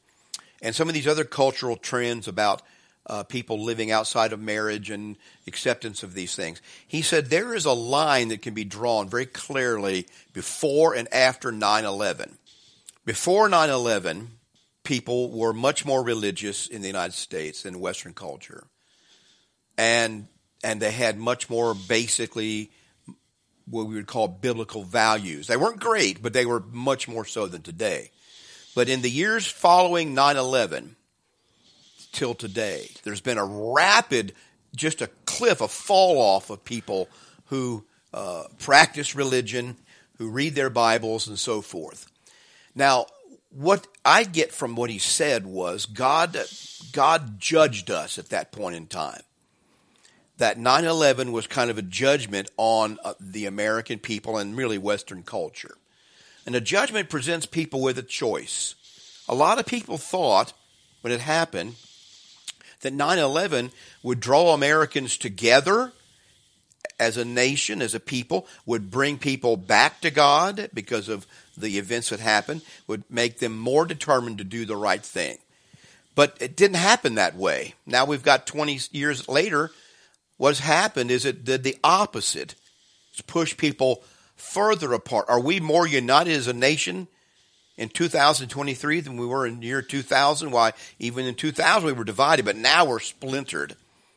[0.62, 2.62] And some of these other cultural trends about
[3.06, 6.61] uh, people living outside of marriage and acceptance of these things.
[6.87, 11.50] He said there is a line that can be drawn very clearly before and after
[11.50, 12.38] 9 11.
[13.04, 14.30] Before 9 11,
[14.85, 18.66] people were much more religious in the United States than Western culture.
[19.77, 20.29] And
[20.63, 22.71] and they had much more basically
[23.67, 25.46] what we would call biblical values.
[25.46, 28.11] They weren't great, but they were much more so than today.
[28.75, 30.96] But in the years following 9/11
[32.13, 34.35] till today, there's been a rapid
[34.75, 37.09] just a cliff, a fall off of people
[37.46, 39.77] who uh, practice religion,
[40.19, 42.11] who read their Bibles, and so forth.
[42.75, 43.07] Now,
[43.51, 46.37] what I get from what he said was God,
[46.92, 49.23] God judged us at that point in time.
[50.38, 54.79] That 9 11 was kind of a judgment on uh, the American people and really
[54.79, 55.77] Western culture.
[56.46, 58.75] And a judgment presents people with a choice.
[59.29, 60.55] A lot of people thought
[61.03, 61.75] when it happened
[62.81, 63.71] that 9/11
[64.03, 65.92] would draw Americans together
[66.98, 71.27] as a nation, as a people, would bring people back to God because of
[71.57, 75.38] the events that happened, would make them more determined to do the right thing.
[76.15, 77.75] But it didn't happen that way.
[77.87, 79.71] Now we've got 20 years later.
[80.37, 82.55] What's happened is it did the opposite.
[83.13, 84.03] It's pushed people
[84.37, 85.27] further apart.
[85.29, 87.09] Are we more united as a nation
[87.77, 90.51] in 2023 than we were in year 2000?
[90.51, 93.77] Why, even in 2000 we were divided, but now we're splintered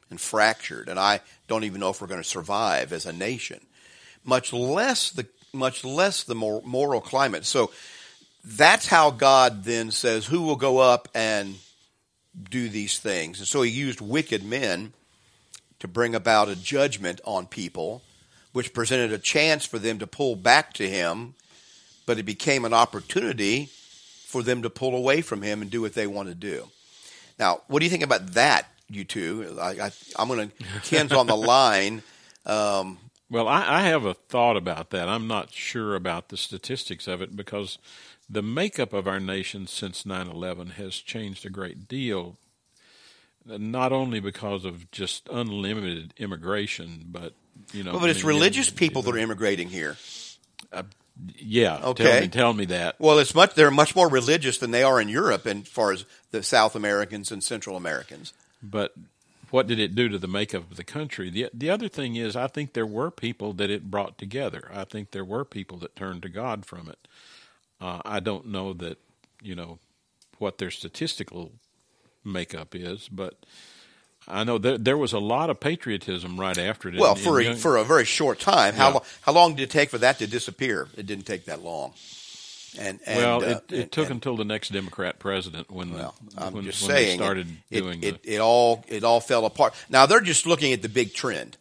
[0.10, 0.90] and fractured.
[0.90, 3.60] And I don't even know if we're going to survive as a nation,
[4.24, 5.24] much less the
[5.54, 7.46] much less the moral climate.
[7.46, 7.72] So
[8.44, 11.60] that's how God then says, "Who will go up and
[12.50, 14.94] do these things?" And so He used wicked men
[15.80, 18.02] to bring about a judgment on people,
[18.52, 21.36] which presented a chance for them to pull back to Him,
[22.06, 23.70] but it became an opportunity
[24.28, 26.70] for them to pull away from Him and do what they want to do.
[27.38, 28.68] Now, what do you think about that?
[28.90, 29.58] you two.
[29.60, 30.56] I, am going to.
[30.84, 32.04] Ken's on the line.
[32.46, 32.98] Um,
[33.34, 35.10] well, I, I, have a thought about that.
[35.10, 37.80] I'm not sure about the statistics of it because
[38.30, 42.38] the makeup of our nation since 9/11 has changed a great deal.
[43.44, 47.34] Not only because of just unlimited immigration, but
[47.74, 49.98] you know, well, but it's religious people that are immigrating here.
[50.72, 50.84] Uh,
[51.36, 51.80] yeah.
[51.84, 52.04] Okay.
[52.04, 53.00] Tell me, tell me, that.
[53.00, 53.56] Well, it's much.
[53.56, 57.32] They're much more religious than they are in Europe, as far as the South Americans
[57.32, 58.32] and Central Americans.
[58.62, 58.94] But
[59.54, 61.30] what did it do to the makeup of the country?
[61.30, 64.68] The the other thing is, I think there were people that it brought together.
[64.74, 67.08] I think there were people that turned to God from it.
[67.80, 68.98] Uh, I don't know that
[69.44, 69.78] you know
[70.40, 71.52] what their statistical
[72.26, 73.46] makeup is, but
[74.28, 76.96] I know there there was a lot of patriotism right after it.
[76.96, 78.74] Well, in, for in young, a, for a very short time.
[78.74, 79.00] How yeah.
[79.22, 80.88] how long did it take for that to disappear?
[80.98, 81.94] It didn't take that long.
[82.80, 86.16] And, and well, it, uh, it took and, until the next Democrat president when well,
[86.34, 89.04] the, I'm when, just when saying they started it, doing it, it, it, all it
[89.04, 89.74] all fell apart.
[89.90, 91.58] Now they're just looking at the big trend,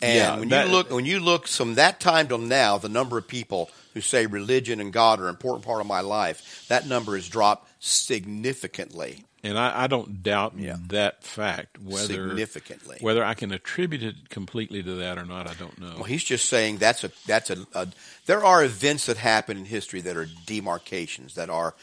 [0.00, 2.88] and yeah, when that, you look when you look from that time till now, the
[2.88, 6.64] number of people who say religion and God are an important part of my life,
[6.68, 9.24] that number has dropped significantly.
[9.44, 10.76] And I, I don't doubt yeah.
[10.88, 11.78] that fact.
[11.78, 15.92] Whether significantly, whether I can attribute it completely to that or not, I don't know.
[15.96, 17.88] Well, he's just saying that's a that's a, a
[18.24, 21.74] there are events that happen in history that are demarcations that are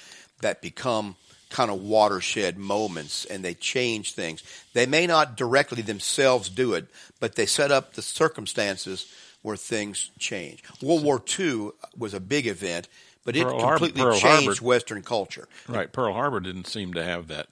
[0.41, 1.15] that become
[1.51, 4.41] kind of watershed moments and they change things.
[4.73, 6.87] They may not directly themselves do it,
[7.19, 10.63] but they set up the circumstances where things change.
[10.81, 12.87] World War II was a big event
[13.23, 15.47] but it Pearl completely Harbor, changed Harbor, Western culture.
[15.67, 15.91] Right.
[15.91, 17.47] Pearl Harbor didn't seem to have that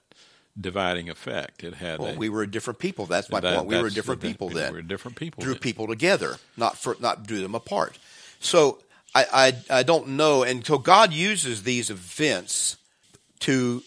[0.58, 1.62] dividing effect.
[1.62, 1.98] It had.
[1.98, 3.06] Well, a, we were a different people.
[3.06, 3.68] That's my that, point.
[3.68, 4.72] We were different the, people then.
[4.72, 5.42] We were different people.
[5.42, 5.60] Drew then.
[5.60, 7.98] people together, not for, not drew them apart.
[8.40, 8.78] So
[9.14, 12.76] I, I I don't know, and so God uses these events
[13.40, 13.82] to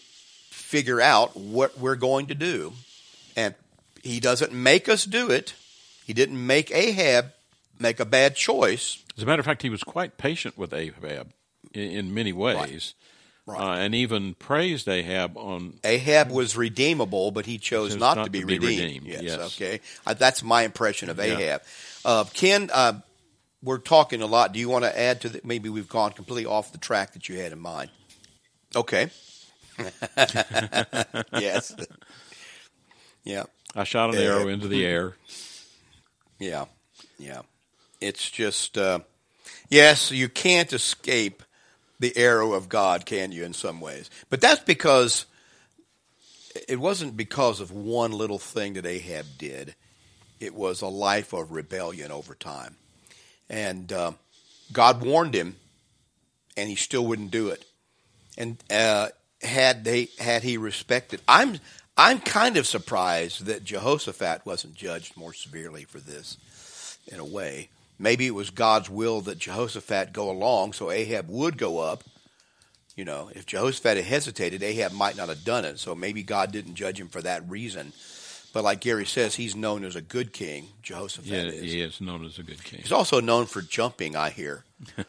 [0.50, 2.72] figure out what we're going to do,
[3.36, 3.54] and
[4.02, 5.54] He doesn't make us do it.
[6.06, 7.32] He didn't make Ahab
[7.78, 9.02] make a bad choice.
[9.16, 11.32] As a matter of fact, he was quite patient with Ahab
[11.72, 12.94] in, in many ways.
[13.46, 13.60] Right.
[13.60, 15.74] Uh, and even praised Ahab on.
[15.84, 18.80] Ahab was redeemable, but he chose, chose not, not, to be, to be redeemed.
[18.80, 19.06] redeemed.
[19.06, 19.40] Yes, yes.
[19.40, 19.80] okay.
[20.06, 21.38] Uh, that's my impression of Ahab.
[21.40, 22.10] Yeah.
[22.10, 22.94] Uh, Ken, uh,
[23.62, 24.52] we're talking a lot.
[24.52, 25.44] Do you want to add to that?
[25.44, 27.90] Maybe we've gone completely off the track that you had in mind.
[28.74, 29.10] Okay.
[31.32, 31.74] yes.
[33.24, 33.44] yeah.
[33.74, 35.16] I shot an arrow into the air.
[36.38, 36.64] Yeah.
[37.18, 37.42] Yeah.
[38.00, 39.00] It's just, uh,
[39.68, 41.42] yes, you can't escape
[42.04, 44.10] the arrow of God, can you, in some ways?
[44.28, 45.24] But that's because
[46.68, 49.74] it wasn't because of one little thing that Ahab did.
[50.38, 52.76] It was a life of rebellion over time.
[53.48, 54.12] And uh,
[54.70, 55.56] God warned him,
[56.58, 57.64] and he still wouldn't do it.
[58.36, 59.08] And uh,
[59.40, 61.58] had they had he respected, I'm
[61.96, 67.70] I'm kind of surprised that Jehoshaphat wasn't judged more severely for this, in a way.
[67.98, 72.04] Maybe it was God's will that Jehoshaphat go along so Ahab would go up.
[72.96, 75.78] You know, if Jehoshaphat had hesitated, Ahab might not have done it.
[75.78, 77.92] So maybe God didn't judge him for that reason.
[78.52, 80.68] But like Gary says, he's known as a good king.
[80.80, 81.72] Jehoshaphat yeah, is.
[81.72, 82.80] he is known as a good king.
[82.80, 84.14] He's also known for jumping.
[84.14, 84.64] I hear.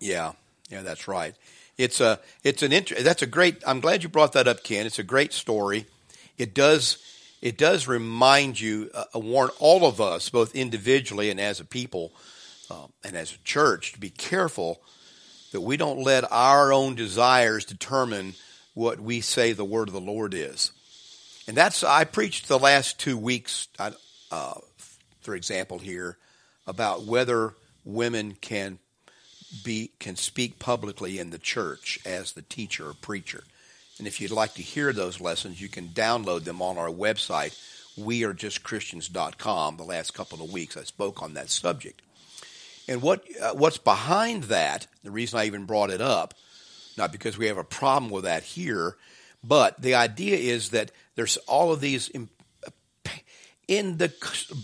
[0.00, 0.32] yeah,
[0.68, 1.36] yeah, that's right.
[1.78, 3.62] It's a, it's an inter- That's a great.
[3.64, 4.84] I'm glad you brought that up, Ken.
[4.84, 5.86] It's a great story.
[6.36, 6.98] It does
[7.42, 11.64] it does remind you, uh, uh, warn all of us, both individually and as a
[11.64, 12.12] people
[12.70, 14.80] uh, and as a church, to be careful
[15.50, 18.34] that we don't let our own desires determine
[18.74, 20.70] what we say the word of the Lord is.
[21.48, 24.54] And that's, I preached the last two weeks, uh,
[25.20, 26.16] for example, here,
[26.66, 28.78] about whether women can
[29.64, 33.44] be can speak publicly in the church as the teacher or preacher.
[34.02, 37.56] And if you'd like to hear those lessons, you can download them on our website,
[37.96, 39.76] wearejustchristians.com.
[39.76, 42.02] The last couple of weeks I spoke on that subject.
[42.88, 46.34] And what uh, what's behind that, the reason I even brought it up,
[46.98, 48.96] not because we have a problem with that here,
[49.44, 52.10] but the idea is that there's all of these
[53.68, 54.12] in the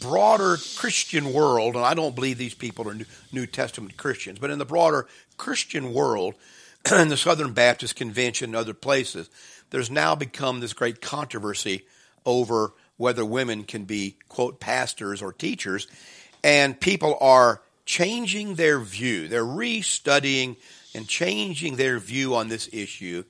[0.00, 2.96] broader Christian world, and I don't believe these people are
[3.30, 6.34] New Testament Christians, but in the broader Christian world,
[6.92, 9.28] in the Southern Baptist Convention and other places,
[9.70, 11.84] there's now become this great controversy
[12.24, 15.86] over whether women can be, quote, pastors or teachers.
[16.42, 19.28] And people are changing their view.
[19.28, 20.56] They're restudying
[20.94, 23.24] and changing their view on this issue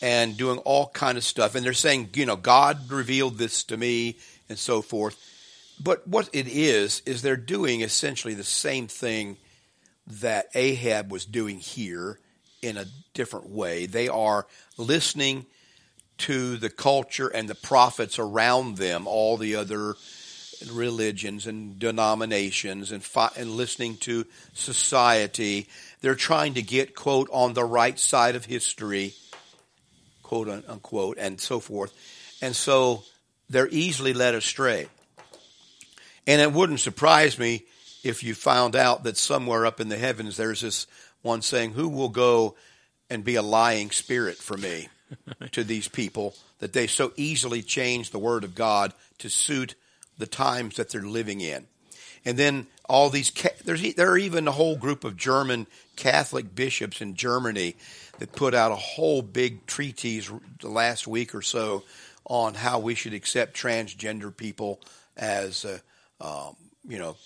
[0.00, 1.54] and doing all kind of stuff.
[1.54, 4.16] And they're saying, you know, God revealed this to me
[4.48, 5.16] and so forth.
[5.80, 9.36] But what it is, is they're doing essentially the same thing
[10.06, 12.18] that Ahab was doing here
[12.62, 13.86] in a different way.
[13.86, 14.46] They are
[14.76, 15.46] listening
[16.18, 19.94] to the culture and the prophets around them, all the other
[20.72, 25.68] religions and denominations, and, fi- and listening to society.
[26.00, 29.14] They're trying to get, quote, on the right side of history,
[30.22, 31.92] quote unquote, and so forth.
[32.42, 33.04] And so
[33.48, 34.88] they're easily led astray.
[36.26, 37.64] And it wouldn't surprise me
[38.08, 40.86] if you found out that somewhere up in the heavens there's this
[41.22, 42.56] one saying, Who will go
[43.10, 44.88] and be a lying spirit for me
[45.52, 49.74] to these people that they so easily change the word of God to suit
[50.16, 51.66] the times that they're living in?
[52.24, 53.30] And then all these,
[53.64, 57.76] there's, there are even a whole group of German Catholic bishops in Germany
[58.18, 60.30] that put out a whole big treatise
[60.60, 61.84] the last week or so
[62.24, 64.80] on how we should accept transgender people
[65.16, 65.78] as, uh,
[66.20, 66.56] um,
[66.86, 67.16] you know,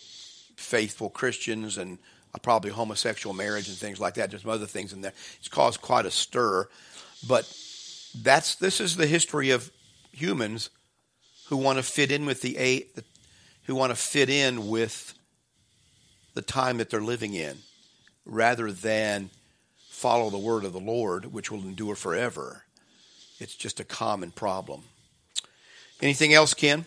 [0.63, 1.99] faithful Christians and
[2.35, 4.31] uh, probably homosexual marriage and things like that.
[4.31, 5.13] There's some other things in there.
[5.39, 6.69] It's caused quite a stir,
[7.29, 7.45] but
[8.23, 9.71] that's this is the history of
[10.13, 10.71] humans
[11.49, 12.87] who want to fit in with the a
[13.65, 15.15] who want to fit in with
[16.35, 17.59] the time that they're living in,
[18.25, 19.31] rather than
[19.91, 22.65] follow the word of the Lord, which will endure forever.
[23.39, 24.85] It's just a common problem.
[26.01, 26.87] Anything else, Ken?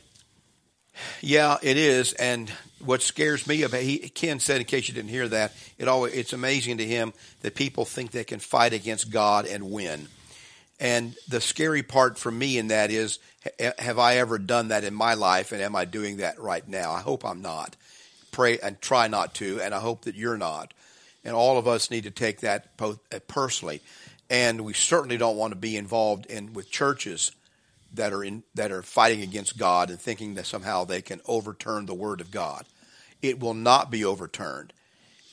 [1.22, 2.14] Yeah, it is.
[2.14, 2.52] And
[2.86, 6.14] what scares me about he, Ken said, in case you didn't hear that, it always
[6.14, 10.08] it's amazing to him that people think they can fight against God and win.
[10.80, 13.20] And the scary part for me in that is,
[13.80, 16.92] have I ever done that in my life, and am I doing that right now?
[16.92, 17.76] I hope I'm not.
[18.32, 20.74] Pray and try not to, and I hope that you're not.
[21.24, 22.96] And all of us need to take that uh,
[23.28, 23.82] personally.
[24.30, 27.32] And we certainly don't want to be involved in with churches
[27.94, 31.86] that are in that are fighting against God and thinking that somehow they can overturn
[31.86, 32.66] the word of God.
[33.22, 34.74] It will not be overturned.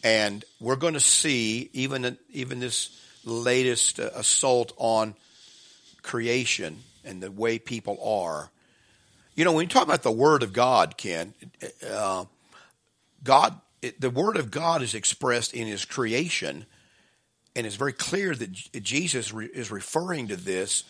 [0.05, 5.14] And we're going to see even even this latest uh, assault on
[6.03, 8.51] creation and the way people are.
[9.35, 11.35] You know, when you talk about the word of God, Ken,
[11.89, 12.24] uh,
[13.22, 16.66] God, it, the word of God is expressed in His creation,
[17.55, 18.53] and it's very clear that
[18.83, 20.85] Jesus re, is referring to this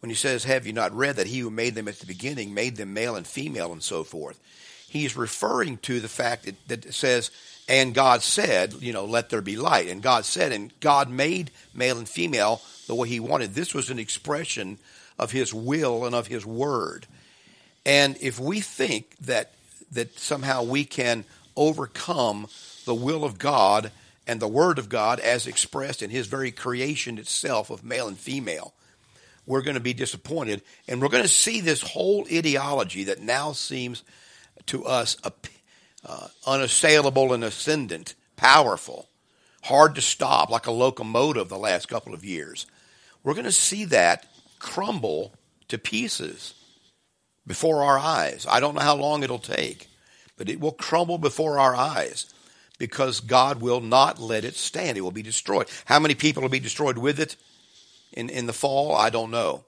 [0.00, 2.54] when he says, Have you not read that he who made them at the beginning
[2.54, 4.38] made them male and female and so forth?
[4.96, 7.30] He's referring to the fact that, that it says,
[7.68, 9.88] And God said, you know, let there be light.
[9.88, 13.54] And God said, and God made male and female the way he wanted.
[13.54, 14.78] This was an expression
[15.18, 17.06] of his will and of his word.
[17.84, 19.52] And if we think that
[19.92, 21.24] that somehow we can
[21.56, 22.48] overcome
[22.84, 23.90] the will of God
[24.26, 28.18] and the word of God as expressed in his very creation itself of male and
[28.18, 28.74] female,
[29.46, 30.62] we're going to be disappointed.
[30.88, 34.02] And we're going to see this whole ideology that now seems
[34.66, 35.16] to us
[36.04, 39.08] uh, unassailable and ascendant, powerful,
[39.64, 42.66] hard to stop, like a locomotive the last couple of years.
[43.22, 44.26] We're going to see that
[44.58, 45.32] crumble
[45.68, 46.54] to pieces
[47.46, 48.46] before our eyes.
[48.48, 49.88] I don't know how long it'll take,
[50.36, 52.32] but it will crumble before our eyes
[52.78, 54.96] because God will not let it stand.
[54.96, 55.68] It will be destroyed.
[55.86, 57.36] How many people will be destroyed with it?
[58.16, 58.94] in, in the fall?
[58.94, 59.64] I don't know.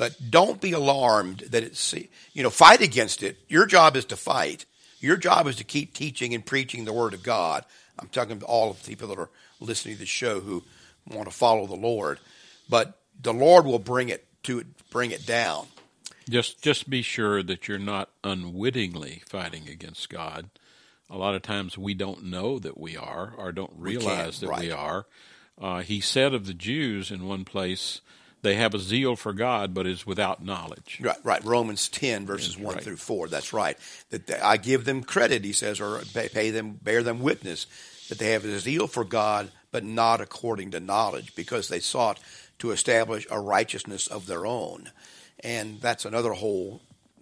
[0.00, 1.92] But don't be alarmed that it's,
[2.32, 3.36] you know, fight against it.
[3.50, 4.64] Your job is to fight.
[4.98, 7.66] Your job is to keep teaching and preaching the Word of God.
[7.98, 9.28] I'm talking to all of the people that are
[9.60, 10.64] listening to the show who
[11.06, 12.18] want to follow the Lord.
[12.66, 15.66] But the Lord will bring it to bring it down.
[16.30, 20.48] Just just be sure that you're not unwittingly fighting against God.
[21.10, 24.60] A lot of times we don't know that we are or don't realize that right.
[24.60, 25.04] we are.
[25.60, 28.00] Uh, he said of the Jews in one place,
[28.42, 30.98] they have a zeal for God, but is without knowledge.
[31.00, 31.44] Right, right.
[31.44, 32.82] Romans 10, verses 1 right.
[32.82, 33.28] through 4.
[33.28, 33.76] That's right.
[34.10, 37.66] That I give them credit, he says, or pay them, bear them witness,
[38.08, 42.18] that they have a zeal for God, but not according to knowledge, because they sought
[42.58, 44.90] to establish a righteousness of their own.
[45.40, 46.80] And that's another whole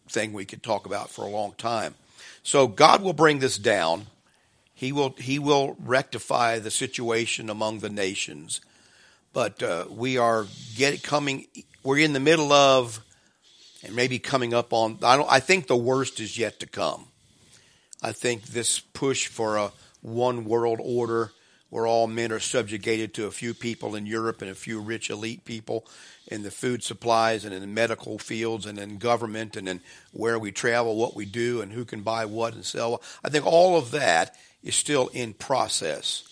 [0.09, 1.95] thing we could talk about for a long time.
[2.43, 4.07] So God will bring this down.
[4.75, 8.61] He will he will rectify the situation among the nations.
[9.33, 11.47] But uh, we are get coming.
[11.83, 13.01] We're in the middle of,
[13.85, 14.99] and maybe coming up on.
[15.03, 15.31] I don't.
[15.31, 17.07] I think the worst is yet to come.
[18.03, 21.33] I think this push for a one world order
[21.71, 25.11] where all men are subjugated to a few people in Europe and a few rich
[25.11, 25.87] elite people
[26.27, 29.81] in the food supplies and in the medical fields and in government and in
[30.13, 33.03] where we travel, what we do, and who can buy what and sell.
[33.23, 36.23] I think all of that is still in process.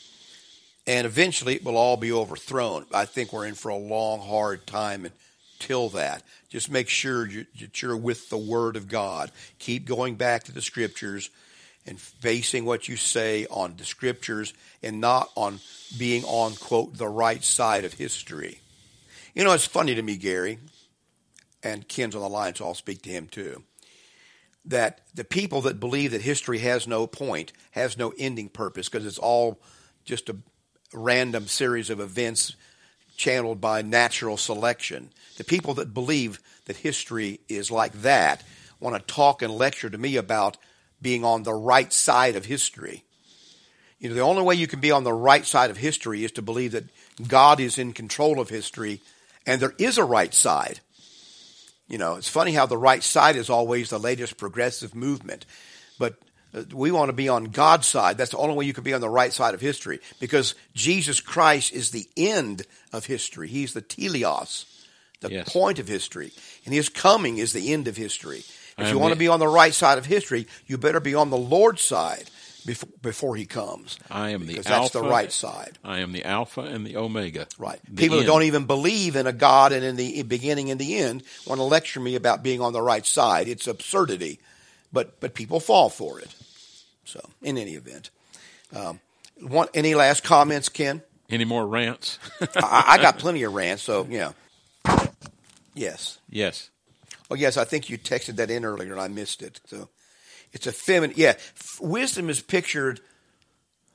[0.86, 2.86] And eventually it will all be overthrown.
[2.94, 5.10] I think we're in for a long, hard time
[5.60, 6.22] until that.
[6.48, 9.32] Just make sure that you're with the Word of God.
[9.58, 11.30] Keep going back to the Scriptures
[11.86, 15.58] and basing what you say on the Scriptures and not on
[15.98, 18.60] being on, quote, the right side of history.
[19.34, 20.58] You know, it's funny to me, Gary,
[21.62, 23.64] and Ken's on the line, so I'll speak to him too,
[24.64, 29.04] that the people that believe that history has no point, has no ending purpose, because
[29.04, 29.60] it's all
[30.04, 30.36] just a
[30.92, 32.54] random series of events
[33.16, 35.10] channeled by natural selection.
[35.36, 38.42] The people that believe that history is like that
[38.80, 40.56] want to talk and lecture to me about
[41.00, 43.04] being on the right side of history.
[43.98, 46.32] You know, the only way you can be on the right side of history is
[46.32, 46.84] to believe that
[47.26, 49.00] God is in control of history
[49.46, 50.80] and there is a right side.
[51.88, 55.46] You know, it's funny how the right side is always the latest progressive movement,
[55.98, 56.16] but
[56.56, 58.16] Uh, we want to be on God's side.
[58.16, 61.20] That's the only way you can be on the right side of history because Jesus
[61.20, 63.48] Christ is the end of history.
[63.48, 64.64] He's the teleos,
[65.20, 65.52] the yes.
[65.52, 66.32] point of history,
[66.64, 68.44] and His coming is the end of history.
[68.78, 71.30] If you want to be on the right side of history, you better be on
[71.30, 72.30] the Lord's side
[72.66, 73.98] before, before he comes.
[74.10, 75.78] I am the because alpha, that's the right side.
[75.82, 77.46] I am the alpha and the omega.
[77.58, 77.80] Right.
[77.94, 78.26] People end.
[78.26, 81.58] that don't even believe in a God and in the beginning and the end want
[81.58, 83.48] to lecture me about being on the right side.
[83.48, 84.40] It's absurdity,
[84.96, 86.34] but but people fall for it.
[87.04, 88.08] So, in any event,
[88.74, 88.98] um,
[89.42, 91.02] want any last comments, Ken?
[91.28, 92.18] Any more rants?
[92.56, 93.82] I, I got plenty of rants.
[93.82, 94.32] So yeah.
[95.74, 96.18] Yes.
[96.30, 96.70] Yes.
[97.30, 99.60] Oh yes, I think you texted that in earlier and I missed it.
[99.66, 99.90] So
[100.54, 101.14] it's a feminine.
[101.18, 101.34] Yeah,
[101.78, 103.00] wisdom is pictured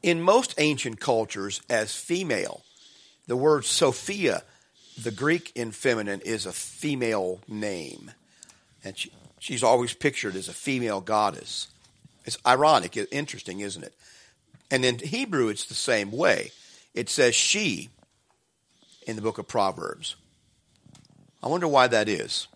[0.03, 2.61] in most ancient cultures as female.
[3.25, 4.43] The word Sophia,
[5.01, 8.11] the Greek in feminine, is a female name,
[8.83, 9.11] and she,
[9.41, 11.67] she's always pictured as a female goddess.
[12.23, 13.93] It's ironic, interesting, isn't it?
[14.69, 16.51] And in Hebrew, it's the same way.
[16.93, 17.89] It says she
[19.05, 20.15] in the book of Proverbs.
[21.43, 22.47] I wonder why that is.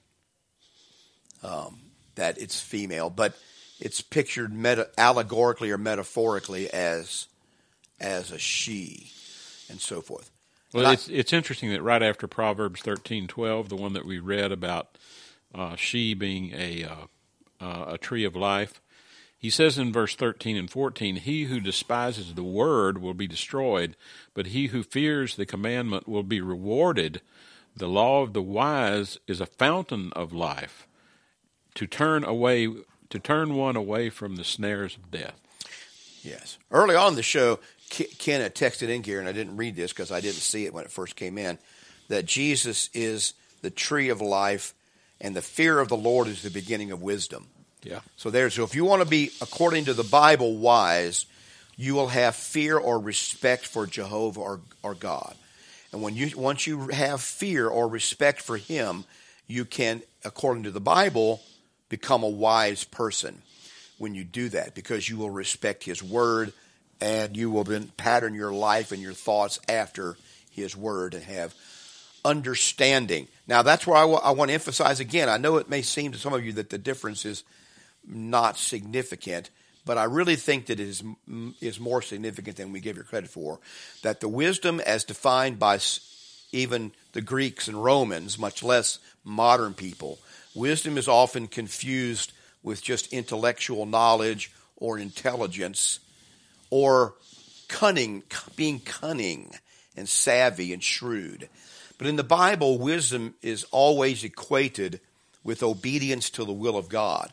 [1.44, 1.80] Um,
[2.16, 3.36] that it's female, but
[3.80, 7.28] it's pictured meta- allegorically or metaphorically as
[8.00, 9.12] as a she
[9.70, 10.32] and so forth.
[10.74, 14.52] Well, it's it's interesting that right after Proverbs thirteen twelve, the one that we read
[14.52, 14.98] about
[15.56, 16.96] uh, she being a uh,
[17.60, 18.82] uh, a tree of life,
[19.38, 23.96] he says in verse thirteen and fourteen, "He who despises the word will be destroyed,
[24.34, 27.22] but he who fears the commandment will be rewarded.
[27.76, 30.88] The law of the wise is a fountain of life.
[31.76, 32.70] To turn away
[33.10, 35.40] to turn one away from the snares of death.
[36.24, 36.58] Yes.
[36.72, 39.94] Early on in the show, Ken had texted in here, and I didn't read this
[39.94, 41.60] because I didn't see it when it first came in,
[42.08, 44.74] that Jesus is the tree of life,
[45.22, 47.48] and the fear of the Lord is the beginning of wisdom.
[47.84, 48.00] Yeah.
[48.18, 48.50] So there.
[48.50, 51.26] So if you want to be, according to the Bible, wise,
[51.78, 55.36] you will have fear or respect for Jehovah or, or God.
[55.92, 59.06] And when you once you have fear or respect for Him,
[59.48, 61.42] you can, according to the Bible,
[61.90, 63.42] become a wise person
[63.98, 66.52] when you do that because you will respect his word
[67.00, 70.18] and you will then pattern your life and your thoughts after
[70.52, 71.54] his word and have
[72.26, 73.30] understanding.
[73.48, 75.30] Now, that's where I, w- I want to emphasize again.
[75.30, 77.44] I know it may seem to some of you that the difference is
[78.06, 79.50] not significant,
[79.86, 81.04] but I really think that it is,
[81.62, 83.60] is more significant than we give it credit for.
[84.02, 85.80] That the wisdom, as defined by
[86.52, 90.20] even the Greeks and Romans, much less modern people,
[90.56, 92.32] Wisdom is often confused
[92.64, 96.00] with just intellectual knowledge or intelligence
[96.70, 97.14] or
[97.68, 98.24] cunning,
[98.56, 99.54] being cunning
[99.98, 101.50] and savvy and shrewd.
[101.98, 105.00] But in the Bible, wisdom is always equated
[105.44, 107.32] with obedience to the will of God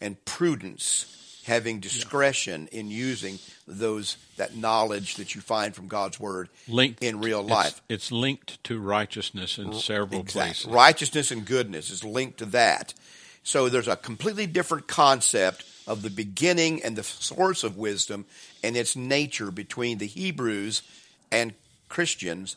[0.00, 3.38] and prudence, having discretion in using
[3.68, 7.80] those that knowledge that you find from God's word linked, in real life.
[7.88, 10.48] It's, it's linked to righteousness in several exactly.
[10.48, 10.66] places.
[10.66, 12.94] Righteousness and goodness is linked to that.
[13.42, 18.26] So there's a completely different concept of the beginning and the source of wisdom
[18.62, 20.82] and its nature between the Hebrews
[21.30, 21.54] and
[21.88, 22.56] Christians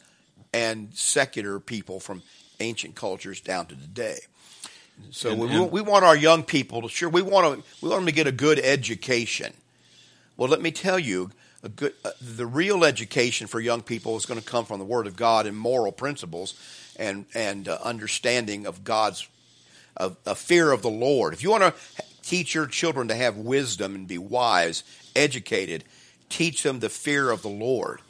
[0.53, 2.21] and secular people from
[2.59, 4.19] ancient cultures down to today.
[5.11, 7.89] So And- we, and- we want our young people to sure we want to we
[7.89, 9.53] want them to get a good education.
[10.37, 11.31] Well, let me tell you,
[11.63, 14.85] a good uh, the real education for young people is going to come from the
[14.85, 16.53] Word of God and moral principles
[16.95, 19.27] and and uh, understanding of God's
[19.97, 21.33] of a fear of the Lord.
[21.33, 21.73] If you want to
[22.21, 24.83] teach your children to have wisdom and be wise,
[25.15, 25.83] educated,
[26.29, 28.01] teach them the fear of the Lord,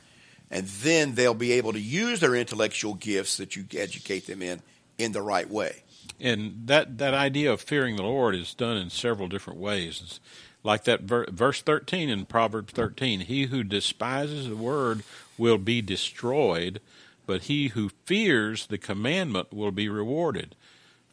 [0.53, 4.61] and then they'll be able to use their intellectual gifts that you educate them in
[4.97, 5.83] in the right way.
[6.21, 10.01] and that that idea of fearing the Lord is done in several different ways.
[10.03, 10.19] It's
[10.63, 15.03] like that ver- verse thirteen in Proverbs thirteen: "He who despises the word
[15.37, 16.79] will be destroyed,
[17.25, 20.55] but he who fears the commandment will be rewarded."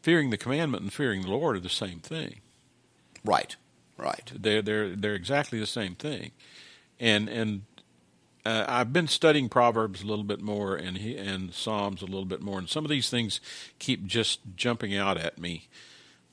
[0.01, 2.41] Fearing the commandment and fearing the Lord are the same thing.
[3.25, 3.55] Right,
[3.97, 4.31] right.
[4.35, 6.31] They're they're they're exactly the same thing,
[6.99, 7.63] and and
[8.45, 12.25] uh, I've been studying Proverbs a little bit more and he, and Psalms a little
[12.25, 13.39] bit more, and some of these things
[13.79, 15.67] keep just jumping out at me,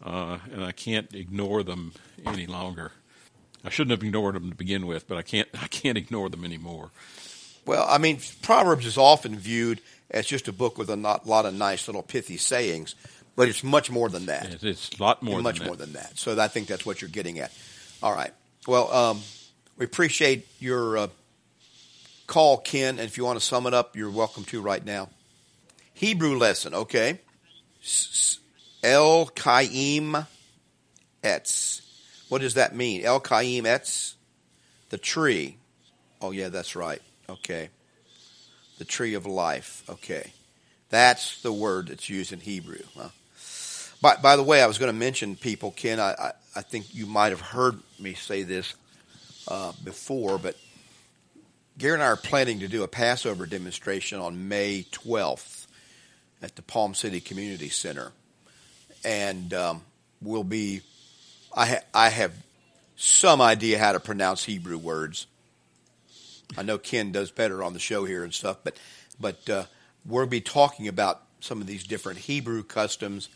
[0.04, 1.92] uh, and I can't ignore them
[2.24, 2.92] any longer.
[3.64, 6.44] I shouldn't have ignored them to begin with, but I can't I can't ignore them
[6.44, 6.90] anymore.
[7.66, 9.80] Well, I mean, Proverbs is often viewed
[10.10, 12.94] as just a book with a not, lot of nice little pithy sayings,
[13.36, 14.46] but it's much more than that.
[14.46, 16.18] It's, it's a lot more much than more than that.
[16.18, 17.52] So I think that's what you're getting at.
[18.02, 18.32] All right.
[18.66, 19.20] Well, um,
[19.76, 21.08] we appreciate your uh,
[22.28, 22.90] call, Ken.
[22.90, 25.08] And if you want to sum it up, you're welcome to right now.
[25.94, 27.18] Hebrew lesson, okay.
[28.84, 30.16] El Kaim
[31.24, 31.82] Etz.
[32.28, 33.04] What does that mean?
[33.04, 34.14] El Kaim Etz?
[34.90, 35.56] The tree.
[36.20, 37.02] Oh, yeah, that's right.
[37.28, 37.70] Okay.
[38.78, 39.82] The tree of life.
[39.88, 40.32] Okay.
[40.90, 42.82] That's the word that's used in Hebrew.
[42.96, 43.08] Huh?
[44.00, 45.98] By, by the way, I was going to mention people, Ken.
[45.98, 48.74] I, I, I think you might have heard me say this
[49.48, 50.56] uh, before, but
[51.78, 55.68] Gary and I are planning to do a Passover demonstration on May 12th
[56.42, 58.10] at the Palm City Community Center,
[59.04, 59.82] and um,
[60.20, 60.80] we'll be.
[61.56, 62.32] I ha- I have
[62.96, 65.28] some idea how to pronounce Hebrew words.
[66.56, 68.76] I know Ken does better on the show here and stuff, but
[69.20, 69.64] but uh,
[70.04, 73.28] we'll be talking about some of these different Hebrew customs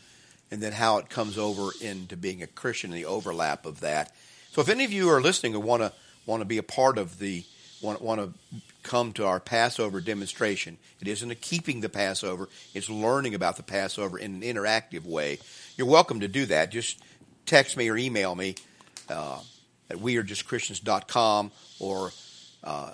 [0.51, 4.13] and then how it comes over into being a Christian and the overlap of that.
[4.51, 5.93] So if any of you are listening and want to
[6.25, 7.45] want to be a part of the
[7.83, 8.33] want, want to
[8.81, 13.63] come to our Passover demonstration, it isn't a keeping the Passover; it's learning about the
[13.63, 15.37] Passover in an interactive way.
[15.77, 16.71] You're welcome to do that.
[16.71, 16.99] Just
[17.45, 18.55] text me or email me
[19.09, 19.39] uh,
[19.89, 22.11] at wearejustchristians.com or
[22.63, 22.91] uh,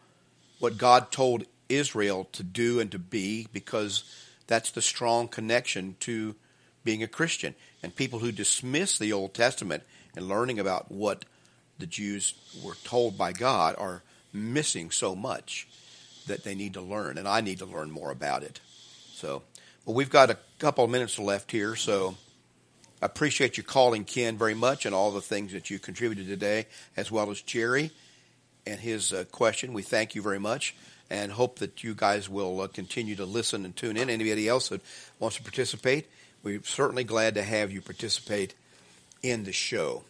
[0.59, 4.03] what God told Israel to do and to be, because
[4.47, 6.35] that's the strong connection to
[6.83, 7.55] being a Christian.
[7.81, 9.83] And people who dismiss the Old Testament
[10.13, 11.23] and learning about what
[11.79, 15.69] the Jews were told by God are missing so much
[16.31, 18.61] that they need to learn, and I need to learn more about it.
[19.13, 19.43] So,
[19.85, 22.15] well, we've got a couple of minutes left here, so
[23.01, 26.67] I appreciate you calling Ken very much and all the things that you contributed today,
[26.95, 27.91] as well as Jerry
[28.65, 29.73] and his uh, question.
[29.73, 30.73] We thank you very much
[31.09, 34.09] and hope that you guys will uh, continue to listen and tune in.
[34.09, 34.81] Anybody else that
[35.19, 36.07] wants to participate,
[36.43, 38.53] we're certainly glad to have you participate
[39.21, 40.03] in the show.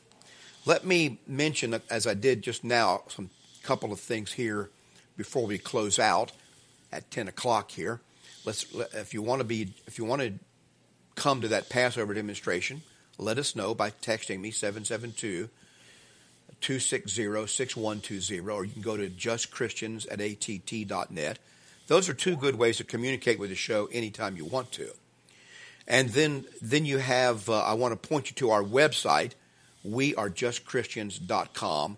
[0.67, 3.31] Let me mention, as I did just now, some
[3.63, 4.69] couple of things here
[5.17, 6.31] before we close out
[6.91, 7.99] at ten o'clock here.
[8.45, 10.33] Let's, if you want to be, if you want to
[11.15, 12.83] come to that Passover demonstration,
[13.17, 15.49] let us know by texting me 772
[16.59, 21.39] 260 6120, or you can go to justchristians at att.net.
[21.87, 24.91] Those are two good ways to communicate with the show anytime you want to.
[25.87, 29.31] And then, then you have, uh, I want to point you to our website,
[29.87, 31.97] wearejustchristians.com.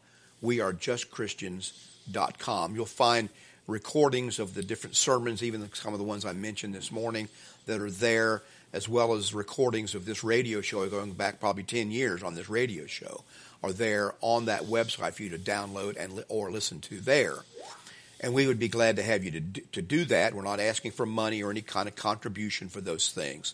[2.11, 2.75] Wearejustchristians.com.
[2.75, 3.29] You'll find
[3.67, 7.29] recordings of the different sermons, even some of the ones I mentioned this morning
[7.65, 8.41] that are there,
[8.73, 12.49] as well as recordings of this radio show going back probably 10 years on this
[12.49, 13.23] radio show
[13.61, 17.37] are there on that website for you to download and or listen to there.
[18.19, 20.33] And we would be glad to have you to do, to do that.
[20.33, 23.53] We're not asking for money or any kind of contribution for those things.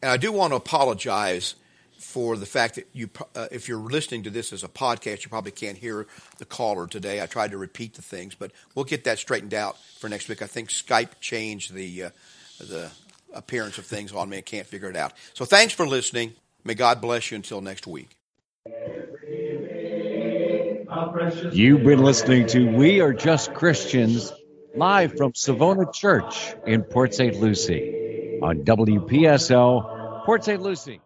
[0.00, 1.54] And I do want to apologize
[1.98, 5.28] for the fact that you, uh, if you're listening to this as a podcast, you
[5.28, 6.06] probably can't hear
[6.38, 7.20] the caller today.
[7.20, 10.40] I tried to repeat the things, but we'll get that straightened out for next week.
[10.40, 12.10] I think Skype changed the uh,
[12.60, 12.90] the
[13.34, 14.38] appearance of things on me.
[14.38, 15.12] I can't figure it out.
[15.34, 16.34] So thanks for listening.
[16.64, 18.16] May God bless you until next week.
[21.52, 24.32] You've been listening to We Are Just Christians
[24.74, 27.36] live from Savona Church in Port St.
[27.36, 30.60] Lucie on WPSL, Port St.
[30.60, 31.00] Lucie.